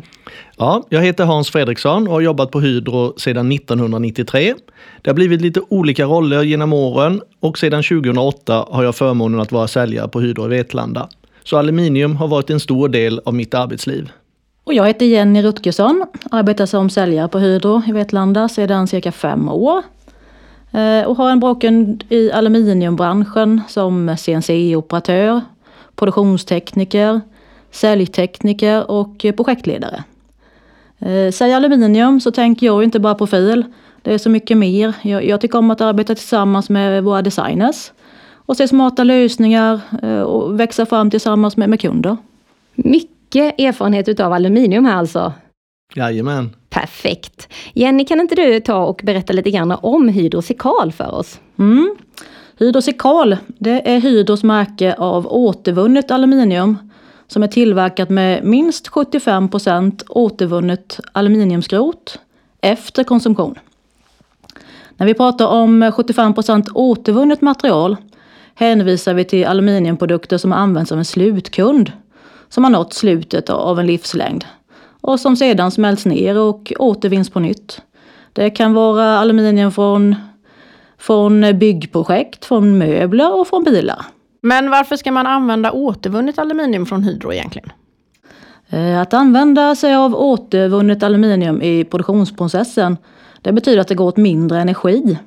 Ja, 0.57 0.83
jag 0.89 1.01
heter 1.01 1.25
Hans 1.25 1.49
Fredriksson 1.49 2.07
och 2.07 2.13
har 2.13 2.21
jobbat 2.21 2.51
på 2.51 2.59
Hydro 2.59 3.13
sedan 3.17 3.51
1993. 3.51 4.55
Det 5.01 5.09
har 5.09 5.15
blivit 5.15 5.41
lite 5.41 5.61
olika 5.69 6.05
roller 6.05 6.43
genom 6.43 6.73
åren 6.73 7.21
och 7.39 7.57
sedan 7.57 7.83
2008 7.83 8.65
har 8.69 8.83
jag 8.83 8.95
förmånen 8.95 9.39
att 9.39 9.51
vara 9.51 9.67
säljare 9.67 10.07
på 10.07 10.19
Hydro 10.21 10.45
i 10.45 10.47
Vetlanda. 10.47 11.09
Så 11.43 11.57
aluminium 11.57 12.15
har 12.15 12.27
varit 12.27 12.49
en 12.49 12.59
stor 12.59 12.89
del 12.89 13.21
av 13.25 13.33
mitt 13.33 13.53
arbetsliv. 13.53 14.11
Och 14.63 14.73
jag 14.73 14.87
heter 14.87 15.05
Jenny 15.05 15.41
Rutgersson, 15.41 16.05
arbetar 16.31 16.65
som 16.65 16.89
säljare 16.89 17.27
på 17.27 17.39
Hydro 17.39 17.81
i 17.87 17.91
Vetlanda 17.91 18.49
sedan 18.49 18.87
cirka 18.87 19.11
fem 19.11 19.49
år. 19.49 19.83
Eh, 20.71 21.07
och 21.07 21.17
har 21.17 21.31
en 21.31 21.39
bakgrund 21.39 22.03
i 22.09 22.31
aluminiumbranschen 22.31 23.61
som 23.67 24.09
CNC-operatör, 24.09 25.41
produktionstekniker, 25.95 27.21
säljtekniker 27.71 28.91
och 28.91 29.25
projektledare. 29.37 30.03
Eh, 30.99 31.31
säger 31.31 31.55
aluminium 31.55 32.19
så 32.19 32.31
tänker 32.31 32.65
jag 32.65 32.83
inte 32.83 32.99
bara 32.99 33.15
profil. 33.15 33.65
Det 34.01 34.13
är 34.13 34.17
så 34.17 34.29
mycket 34.29 34.57
mer. 34.57 34.93
Jag, 35.01 35.25
jag 35.25 35.41
tycker 35.41 35.57
om 35.57 35.71
att 35.71 35.81
arbeta 35.81 36.15
tillsammans 36.15 36.69
med 36.69 37.03
våra 37.03 37.21
designers 37.21 37.91
och 38.35 38.57
se 38.57 38.67
smarta 38.67 39.03
lösningar 39.03 39.81
eh, 40.03 40.21
och 40.21 40.59
växa 40.59 40.85
fram 40.85 41.11
tillsammans 41.11 41.57
med, 41.57 41.69
med 41.69 41.81
kunder. 41.81 42.17
Mycket 42.75 43.18
erfarenhet 43.35 44.07
utav 44.07 44.33
aluminium 44.33 44.85
här 44.85 44.95
alltså. 44.95 45.33
Jajamän. 45.95 46.55
Perfekt. 46.69 47.47
Jenny, 47.73 48.05
kan 48.05 48.19
inte 48.19 48.35
du 48.35 48.59
ta 48.59 48.85
och 48.85 49.01
berätta 49.03 49.33
lite 49.33 49.51
grann 49.51 49.71
om 49.71 50.09
Hydrosikal 50.09 50.91
för 50.91 51.15
oss? 51.15 51.39
Mm. 51.59 51.95
Hydrosikal, 52.57 53.37
det 53.47 53.89
är 53.89 53.99
Hydros 53.99 54.43
märke 54.43 54.93
av 54.93 55.27
återvunnet 55.27 56.11
aluminium 56.11 56.77
som 57.27 57.43
är 57.43 57.47
tillverkat 57.47 58.09
med 58.09 58.43
minst 58.43 58.87
75% 58.87 60.03
återvunnet 60.09 60.99
aluminiumskrot 61.11 62.19
efter 62.61 63.03
konsumtion. 63.03 63.55
När 64.97 65.05
vi 65.05 65.13
pratar 65.13 65.47
om 65.47 65.83
75% 65.83 66.67
återvunnet 66.73 67.41
material 67.41 67.97
hänvisar 68.55 69.13
vi 69.13 69.25
till 69.25 69.45
aluminiumprodukter 69.45 70.37
som 70.37 70.53
används 70.53 70.91
av 70.91 70.97
en 70.97 71.05
slutkund 71.05 71.91
som 72.49 72.63
har 72.63 72.71
nått 72.71 72.93
slutet 72.93 73.49
av 73.49 73.79
en 73.79 73.87
livslängd 73.87 74.45
och 75.01 75.19
som 75.19 75.35
sedan 75.35 75.71
smälts 75.71 76.05
ner 76.05 76.37
och 76.37 76.73
återvinns 76.79 77.29
på 77.29 77.39
nytt. 77.39 77.81
Det 78.33 78.49
kan 78.49 78.73
vara 78.73 79.19
aluminium 79.19 79.71
från, 79.71 80.15
från 80.97 81.59
byggprojekt, 81.59 82.45
från 82.45 82.77
möbler 82.77 83.39
och 83.39 83.47
från 83.47 83.63
bilar. 83.63 84.05
Men 84.41 84.69
varför 84.69 84.95
ska 84.95 85.11
man 85.11 85.27
använda 85.27 85.71
återvunnet 85.71 86.39
aluminium 86.39 86.85
från 86.85 87.03
Hydro 87.03 87.33
egentligen? 87.33 87.71
Eh, 88.69 89.01
att 89.01 89.13
använda 89.13 89.75
sig 89.75 89.95
av 89.95 90.15
återvunnet 90.15 91.03
aluminium 91.03 91.61
i 91.61 91.83
produktionsprocessen 91.83 92.97
det 93.41 93.51
betyder 93.51 93.81
att 93.81 93.87
det 93.87 93.95
går 93.95 94.07
åt 94.07 94.17
mindre 94.17 94.61
energi. 94.61 95.17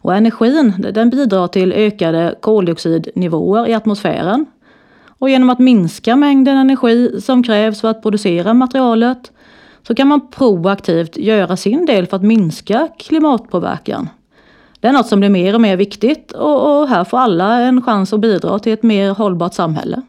Och 0.00 0.14
energin 0.14 0.74
den 0.94 1.10
bidrar 1.10 1.48
till 1.48 1.72
ökade 1.72 2.34
koldioxidnivåer 2.40 3.68
i 3.68 3.74
atmosfären. 3.74 4.46
Och 5.18 5.30
genom 5.30 5.50
att 5.50 5.58
minska 5.58 6.16
mängden 6.16 6.56
energi 6.56 7.20
som 7.20 7.42
krävs 7.42 7.80
för 7.80 7.88
att 7.88 8.02
producera 8.02 8.54
materialet 8.54 9.32
så 9.86 9.94
kan 9.94 10.08
man 10.08 10.30
proaktivt 10.30 11.16
göra 11.16 11.56
sin 11.56 11.86
del 11.86 12.06
för 12.06 12.16
att 12.16 12.22
minska 12.22 12.88
klimatpåverkan. 12.98 14.08
Det 14.80 14.88
är 14.88 14.92
något 14.92 15.06
som 15.06 15.20
blir 15.20 15.30
mer 15.30 15.54
och 15.54 15.60
mer 15.60 15.76
viktigt 15.76 16.32
och, 16.32 16.80
och 16.80 16.88
här 16.88 17.04
får 17.04 17.18
alla 17.18 17.60
en 17.60 17.82
chans 17.82 18.12
att 18.12 18.20
bidra 18.20 18.58
till 18.58 18.72
ett 18.72 18.82
mer 18.82 19.10
hållbart 19.10 19.54
samhälle. 19.54 20.02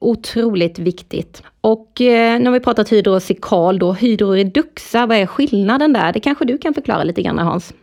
Otroligt 0.00 0.78
viktigt. 0.78 1.42
Och 1.60 2.00
eh, 2.00 2.40
nu 2.40 2.44
har 2.44 2.52
vi 2.52 2.60
pratat 2.60 2.92
hydrosikal 2.92 3.78
då, 3.78 3.92
hydroreduxa, 3.92 5.06
vad 5.06 5.16
är 5.16 5.26
skillnaden 5.26 5.92
där? 5.92 6.12
Det 6.12 6.20
kanske 6.20 6.44
du 6.44 6.58
kan 6.58 6.74
förklara 6.74 7.04
lite 7.04 7.22
grann 7.22 7.38
Hans? 7.38 7.74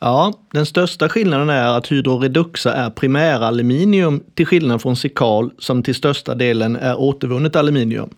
Ja, 0.00 0.32
den 0.52 0.66
största 0.66 1.08
skillnaden 1.08 1.50
är 1.50 1.76
att 1.76 1.92
hydroreduxa 1.92 2.74
är 2.74 2.90
primäraluminium 2.90 4.22
till 4.34 4.46
skillnad 4.46 4.82
från 4.82 4.96
sikal 4.96 5.50
som 5.58 5.82
till 5.82 5.94
största 5.94 6.34
delen 6.34 6.76
är 6.76 7.00
återvunnet 7.00 7.56
aluminium. 7.56 8.10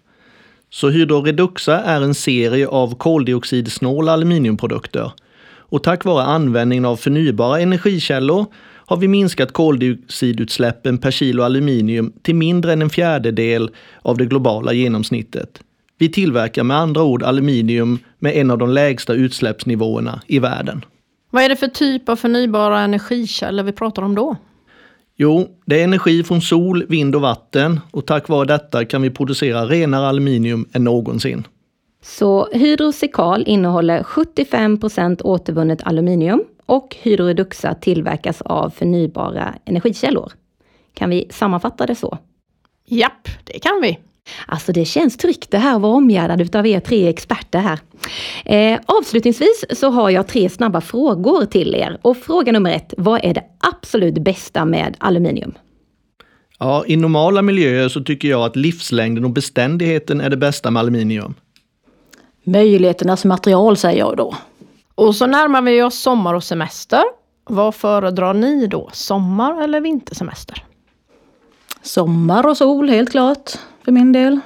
Så 0.71 0.88
hydroreduxa 0.88 1.80
är 1.80 2.00
en 2.00 2.14
serie 2.14 2.69
av 2.69 2.95
koldioxidsnåla 2.95 4.12
aluminiumprodukter. 4.12 5.12
Och 5.56 5.82
tack 5.82 6.04
vare 6.04 6.25
användningen 6.25 6.84
av 6.84 6.97
förnybara 6.97 7.60
energikällor 7.60 8.47
har 8.86 8.97
vi 8.97 9.08
minskat 9.08 9.52
koldioxidutsläppen 9.52 10.99
per 10.99 11.10
kilo 11.10 11.43
aluminium 11.43 12.12
till 12.23 12.34
mindre 12.34 12.73
än 12.73 12.82
en 12.82 12.90
fjärdedel 12.90 13.71
av 14.02 14.16
det 14.16 14.26
globala 14.26 14.73
genomsnittet. 14.73 15.62
Vi 15.99 16.08
tillverkar 16.08 16.64
med 16.64 16.76
andra 16.76 17.02
ord 17.02 17.23
aluminium 17.23 17.99
med 18.19 18.36
en 18.36 18.50
av 18.50 18.58
de 18.58 18.71
lägsta 18.71 19.12
utsläppsnivåerna 19.14 20.23
i 20.26 20.38
världen. 20.38 20.84
Vad 21.30 21.43
är 21.43 21.49
det 21.49 21.56
för 21.56 21.69
typ 21.69 22.08
av 22.08 22.16
förnybara 22.16 22.80
energikällor 22.80 23.64
vi 23.64 23.73
pratar 23.73 24.02
om 24.02 24.14
då? 24.14 24.36
Jo, 25.16 25.49
det 25.64 25.80
är 25.80 25.84
energi 25.84 26.25
från 26.25 26.40
sol, 26.40 26.84
vind 26.88 27.14
och 27.14 27.21
vatten 27.21 27.80
och 27.90 28.06
tack 28.06 28.28
vare 28.28 28.47
detta 28.47 28.84
kan 28.84 29.02
vi 29.02 29.10
producera 29.10 29.66
renare 29.66 30.08
aluminium 30.08 30.69
än 30.73 30.84
någonsin. 30.84 31.47
Så 32.02 32.49
Hydrosekal 32.52 33.45
innehåller 33.47 34.02
75% 34.02 35.23
återvunnet 35.23 35.82
aluminium 35.82 36.45
och 36.66 36.97
Hydroreduxa 37.02 37.75
tillverkas 37.75 38.43
av 38.43 38.71
förnybara 38.71 39.54
energikällor. 39.64 40.32
Kan 40.95 41.10
vi 41.10 41.26
sammanfatta 41.30 41.86
det 41.86 41.95
så? 41.95 42.19
Japp, 42.86 43.28
det 43.45 43.58
kan 43.58 43.80
vi. 43.82 43.99
Alltså 44.47 44.73
det 44.73 44.85
känns 44.85 45.17
tryggt 45.17 45.50
det 45.50 45.59
här 45.59 45.76
att 45.76 45.83
vara 45.83 45.93
omgärdad 45.93 46.41
utav 46.41 46.67
er 46.67 46.80
tre 46.80 47.09
experter 47.09 47.59
här. 47.59 47.78
Eh, 48.45 48.80
avslutningsvis 48.87 49.65
så 49.71 49.91
har 49.91 50.11
jag 50.11 50.26
tre 50.26 50.49
snabba 50.49 50.80
frågor 50.80 51.45
till 51.45 51.75
er. 51.75 51.99
Och 52.02 52.17
fråga 52.17 52.52
nummer 52.52 52.71
ett, 52.71 52.95
vad 52.97 53.25
är 53.25 53.35
det 53.35 53.45
absolut 53.61 54.15
bästa 54.15 54.65
med 54.65 54.97
aluminium? 54.99 55.54
Ja, 56.59 56.85
i 56.87 56.97
normala 56.97 57.43
miljöer 57.43 57.89
så 57.89 58.00
tycker 58.00 58.28
jag 58.28 58.45
att 58.45 58.56
livslängden 58.56 59.25
och 59.25 59.30
beständigheten 59.30 60.21
är 60.21 60.30
det 60.30 60.37
bästa 60.37 60.71
med 60.71 60.80
aluminium. 60.80 61.35
Möjligheternas 62.45 63.25
material 63.25 63.76
säger 63.76 63.99
jag 63.99 64.17
då. 64.17 64.35
Och 64.95 65.15
så 65.15 65.26
närmar 65.26 65.63
vi 65.63 65.83
oss 65.83 66.00
sommar 66.00 66.35
och 66.35 66.45
semester. 66.45 67.02
Vad 67.45 67.75
föredrar 67.75 68.35
ni 68.35 68.67
då? 68.67 68.91
Sommar 68.93 69.63
eller 69.63 69.80
vintersemester? 69.80 70.65
Sommar 71.83 72.47
och 72.47 72.56
sol, 72.56 72.89
helt 72.89 73.11
klart, 73.11 73.50
för 73.84 73.93
min 73.93 74.12
del. 74.12 74.40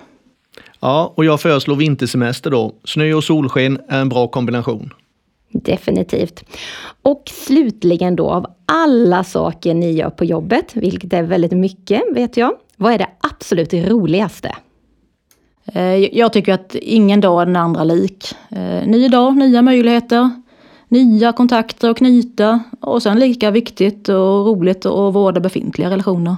Ja, 0.80 1.12
och 1.16 1.24
jag 1.24 1.40
föreslår 1.40 1.76
vintersemester 1.76 2.50
då. 2.50 2.74
Snö 2.84 3.14
och 3.14 3.24
solsken 3.24 3.80
är 3.88 4.00
en 4.00 4.08
bra 4.08 4.28
kombination. 4.28 4.92
Definitivt. 5.52 6.44
Och 7.02 7.22
slutligen 7.46 8.16
då, 8.16 8.30
av 8.30 8.46
alla 8.66 9.24
saker 9.24 9.74
ni 9.74 9.92
gör 9.92 10.10
på 10.10 10.24
jobbet, 10.24 10.76
vilket 10.76 11.12
är 11.12 11.22
väldigt 11.22 11.52
mycket 11.52 12.02
vet 12.14 12.36
jag, 12.36 12.52
vad 12.76 12.92
är 12.92 12.98
det 12.98 13.08
absolut 13.20 13.74
roligaste? 13.74 14.54
Eh, 15.66 15.96
jag 15.96 16.32
tycker 16.32 16.52
att 16.52 16.74
ingen 16.74 17.20
dag 17.20 17.42
är 17.42 17.46
den 17.46 17.56
andra 17.56 17.84
lik. 17.84 18.34
Eh, 18.48 18.86
ny 18.86 19.08
dag, 19.08 19.36
nya 19.36 19.62
möjligheter, 19.62 20.30
nya 20.88 21.32
kontakter 21.32 21.90
att 21.90 21.96
knyta 21.96 22.60
och 22.80 23.02
sen 23.02 23.18
lika 23.18 23.50
viktigt 23.50 24.08
och 24.08 24.46
roligt 24.46 24.86
att 24.86 25.14
vårda 25.14 25.40
befintliga 25.40 25.90
relationer. 25.90 26.36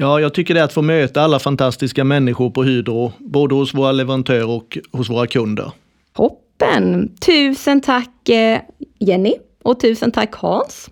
Ja, 0.00 0.20
jag 0.20 0.34
tycker 0.34 0.54
det 0.54 0.60
är 0.60 0.64
att 0.64 0.72
få 0.72 0.82
möta 0.82 1.22
alla 1.22 1.38
fantastiska 1.38 2.04
människor 2.04 2.50
på 2.50 2.62
Hydro, 2.64 3.12
både 3.18 3.54
hos 3.54 3.74
våra 3.74 3.92
leverantörer 3.92 4.48
och 4.48 4.78
hos 4.92 5.10
våra 5.10 5.26
kunder. 5.26 5.72
Toppen! 6.16 7.16
Tusen 7.26 7.80
tack 7.80 8.28
eh, 8.28 8.60
Jenny 8.98 9.34
och 9.62 9.80
tusen 9.80 10.12
tack 10.12 10.34
Hans. 10.34 10.90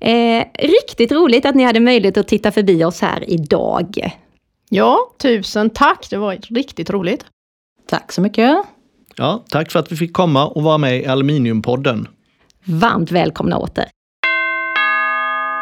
Eh, 0.00 0.44
riktigt 0.58 1.12
roligt 1.12 1.46
att 1.46 1.54
ni 1.54 1.64
hade 1.64 1.80
möjlighet 1.80 2.16
att 2.16 2.28
titta 2.28 2.52
förbi 2.52 2.84
oss 2.84 3.00
här 3.00 3.30
idag. 3.30 4.10
Ja, 4.68 4.98
tusen 5.18 5.70
tack. 5.70 6.06
Det 6.10 6.16
var 6.16 6.38
riktigt 6.54 6.90
roligt. 6.90 7.24
Tack 7.88 8.12
så 8.12 8.20
mycket. 8.20 8.56
Ja, 9.16 9.44
tack 9.48 9.72
för 9.72 9.78
att 9.78 9.92
vi 9.92 9.96
fick 9.96 10.12
komma 10.12 10.46
och 10.46 10.62
vara 10.62 10.78
med 10.78 11.00
i 11.00 11.06
Aluminiumpodden. 11.06 12.08
Varmt 12.64 13.10
välkomna 13.10 13.58
åter. 13.58 13.84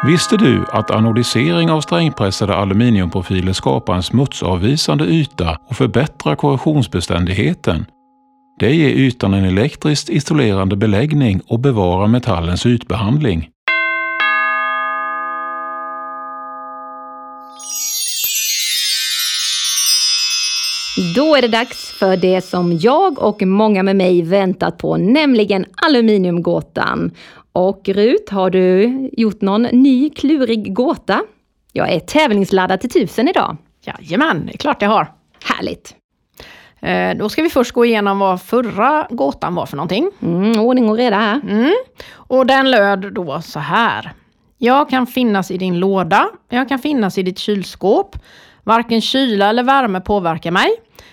Visste 0.03 0.37
du 0.37 0.65
att 0.71 0.91
anodisering 0.91 1.71
av 1.71 1.81
strängpressade 1.81 2.55
aluminiumprofiler 2.55 3.53
skapar 3.53 3.95
en 3.95 4.03
smutsavvisande 4.03 5.05
yta 5.05 5.57
och 5.67 5.75
förbättrar 5.75 6.35
korrosionsbeständigheten? 6.35 7.85
Det 8.59 8.75
ger 8.75 8.89
ytan 8.89 9.33
en 9.33 9.45
elektriskt 9.45 10.09
isolerande 10.09 10.75
beläggning 10.75 11.41
och 11.47 11.59
bevarar 11.59 12.07
metallens 12.07 12.65
ytbehandling. 12.65 13.49
Då 20.99 21.35
är 21.35 21.41
det 21.41 21.47
dags 21.47 21.91
för 21.99 22.17
det 22.17 22.41
som 22.41 22.77
jag 22.77 23.19
och 23.19 23.41
många 23.41 23.83
med 23.83 23.95
mig 23.95 24.21
väntat 24.21 24.77
på, 24.77 24.97
nämligen 24.97 25.65
Aluminiumgåtan. 25.75 27.11
Och 27.51 27.89
Rut, 27.89 28.29
har 28.29 28.49
du 28.49 29.09
gjort 29.17 29.41
någon 29.41 29.61
ny 29.61 30.09
klurig 30.09 30.73
gåta? 30.73 31.21
Jag 31.73 31.89
är 31.89 31.99
tävlingsladdad 31.99 32.81
till 32.81 32.89
tusen 32.89 33.27
idag. 33.27 33.57
Jajamän, 33.81 34.45
det 34.45 34.53
är 34.53 34.57
klart 34.57 34.81
jag 34.81 34.89
har. 34.89 35.11
Härligt! 35.43 35.95
Eh, 36.79 37.17
då 37.17 37.29
ska 37.29 37.41
vi 37.41 37.49
först 37.49 37.71
gå 37.71 37.85
igenom 37.85 38.19
vad 38.19 38.41
förra 38.41 39.07
gåtan 39.09 39.55
var 39.55 39.65
för 39.65 39.77
någonting. 39.77 40.11
Mm, 40.21 40.59
ordning 40.59 40.89
och 40.89 40.97
reda 40.97 41.15
här. 41.15 41.41
Mm. 41.49 41.73
Och 42.11 42.45
den 42.45 42.71
löd 42.71 43.13
då 43.13 43.41
så 43.41 43.59
här. 43.59 44.11
Jag 44.57 44.89
kan 44.89 45.07
finnas 45.07 45.51
i 45.51 45.57
din 45.57 45.79
låda, 45.79 46.29
jag 46.49 46.69
kan 46.69 46.79
finnas 46.79 47.17
i 47.17 47.23
ditt 47.23 47.39
kylskåp. 47.39 48.15
Varken 48.63 49.01
kyla 49.01 49.49
eller 49.49 49.63
värme 49.63 50.01
påverkar 50.01 50.51
mig. 50.51 50.69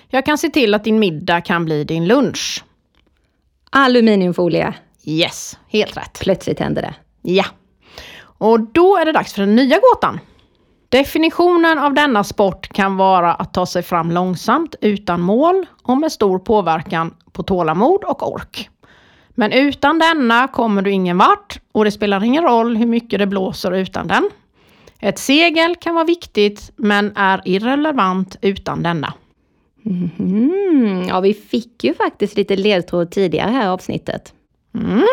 Jag 0.09 0.27
kan 0.27 0.39
se 0.39 0.49
till 0.49 0.75
att 0.75 0.85
din 0.85 0.99
middag 0.99 1.41
kan 1.41 1.65
bli 1.65 1.85
din 1.85 2.09
lunch. 2.09 2.65
Aluminiumfolie. 3.71 4.75
Yes, 5.05 5.59
helt 5.69 5.97
rätt. 5.97 6.19
Plötsligt 6.21 6.61
hände 6.61 6.81
det. 6.81 6.95
Ja. 7.23 7.45
Och 8.39 8.61
då 8.61 8.97
är 8.97 9.05
det 9.05 9.13
dags 9.13 9.35
för 9.35 9.43
den 9.43 9.57
nya 9.57 9.79
gåtan. 9.79 10.21
Definitionen 10.89 11.79
av 11.79 11.95
denna 11.95 12.25
sport 12.25 12.69
kan 12.69 12.97
vara 12.97 13.35
att 13.35 13.55
ta 13.55 13.67
sig 13.67 13.83
fram 13.83 14.11
långsamt 14.11 14.75
utan 14.81 15.21
mål 15.21 15.67
och 15.83 15.99
med 15.99 16.13
stor 16.13 16.39
påverkan 16.39 17.15
på 17.33 17.43
tålamod 17.43 18.05
och 18.05 18.33
ork. 18.33 18.71
Men 19.29 19.53
utan 19.53 19.99
denna 19.99 20.49
kommer 20.49 20.83
du 20.83 20.91
ingen 20.91 21.19
vart 21.19 21.61
och 21.73 21.85
det 21.85 21.91
spelar 21.91 22.25
ingen 22.25 22.45
roll 22.45 22.77
hur 22.77 22.87
mycket 22.87 23.19
det 23.19 23.27
blåser 23.27 23.73
utan 23.73 24.07
den. 24.07 24.31
Ett 25.01 25.19
segel 25.19 25.77
kan 25.77 25.95
vara 25.95 26.05
viktigt 26.05 26.71
men 26.77 27.17
är 27.17 27.43
irrelevant 27.45 28.37
utan 28.41 28.83
denna. 28.83 29.13
Mm, 29.87 31.09
ja, 31.09 31.21
vi 31.21 31.35
fick 31.35 31.85
ju 31.85 31.95
faktiskt 31.95 32.37
lite 32.37 32.57
ledtråd 32.57 33.11
tidigare 33.11 33.51
här 33.51 33.65
i 33.65 33.69
avsnittet. 33.69 34.33
Mm. 34.75 35.07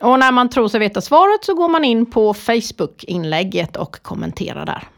Och 0.00 0.18
när 0.18 0.32
man 0.32 0.48
tror 0.48 0.68
sig 0.68 0.80
veta 0.80 1.00
svaret 1.00 1.44
så 1.44 1.54
går 1.54 1.68
man 1.68 1.84
in 1.84 2.06
på 2.06 2.34
Facebook-inlägget 2.34 3.76
och 3.76 4.02
kommenterar 4.02 4.66
där. 4.66 4.88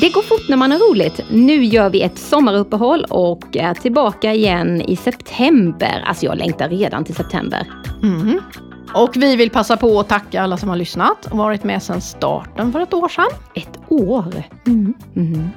Det 0.00 0.08
går 0.08 0.22
fort 0.22 0.48
när 0.48 0.56
man 0.56 0.72
har 0.72 0.78
roligt. 0.78 1.20
Nu 1.30 1.64
gör 1.64 1.90
vi 1.90 2.02
ett 2.02 2.18
sommaruppehåll 2.18 3.04
och 3.10 3.56
är 3.56 3.74
tillbaka 3.74 4.34
igen 4.34 4.82
i 4.82 4.96
september. 4.96 6.02
Alltså 6.06 6.26
jag 6.26 6.38
längtar 6.38 6.68
redan 6.68 7.04
till 7.04 7.14
september. 7.14 7.66
Mm. 8.02 8.40
Och 8.96 9.16
vi 9.16 9.36
vill 9.36 9.50
passa 9.50 9.76
på 9.76 10.00
att 10.00 10.08
tacka 10.08 10.42
alla 10.42 10.56
som 10.56 10.68
har 10.68 10.76
lyssnat 10.76 11.26
och 11.26 11.38
varit 11.38 11.64
med 11.64 11.82
sedan 11.82 12.00
starten 12.00 12.72
för 12.72 12.80
ett 12.80 12.94
år 12.94 13.08
sedan. 13.08 13.28
Ett 13.54 13.78
år? 13.88 14.42
Mm. 14.66 14.94
Mm. 15.16 15.48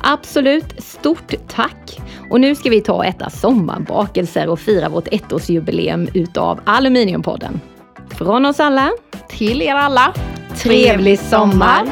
Absolut, 0.00 0.82
stort 0.82 1.34
tack! 1.48 2.00
Och 2.30 2.40
nu 2.40 2.54
ska 2.54 2.70
vi 2.70 2.80
ta 2.80 2.92
och 2.92 3.06
äta 3.06 3.30
sommarbakelser 3.30 4.48
och 4.48 4.60
fira 4.60 4.88
vårt 4.88 5.08
ettårsjubileum 5.08 6.08
utav 6.14 6.60
Aluminiumpodden. 6.64 7.60
Från 8.08 8.46
oss 8.46 8.60
alla, 8.60 8.90
till 9.28 9.62
er 9.62 9.74
alla, 9.74 10.14
trevlig 10.56 11.18
sommar! 11.18 11.86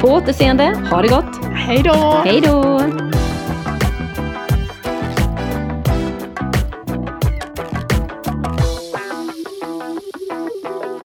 På 0.00 0.08
återseende, 0.08 0.78
ha 0.90 1.02
det 1.02 1.08
gott! 1.08 1.44
Hej 1.54 1.82
då! 1.82 2.20
Hej 2.24 2.40
då! 2.40 2.80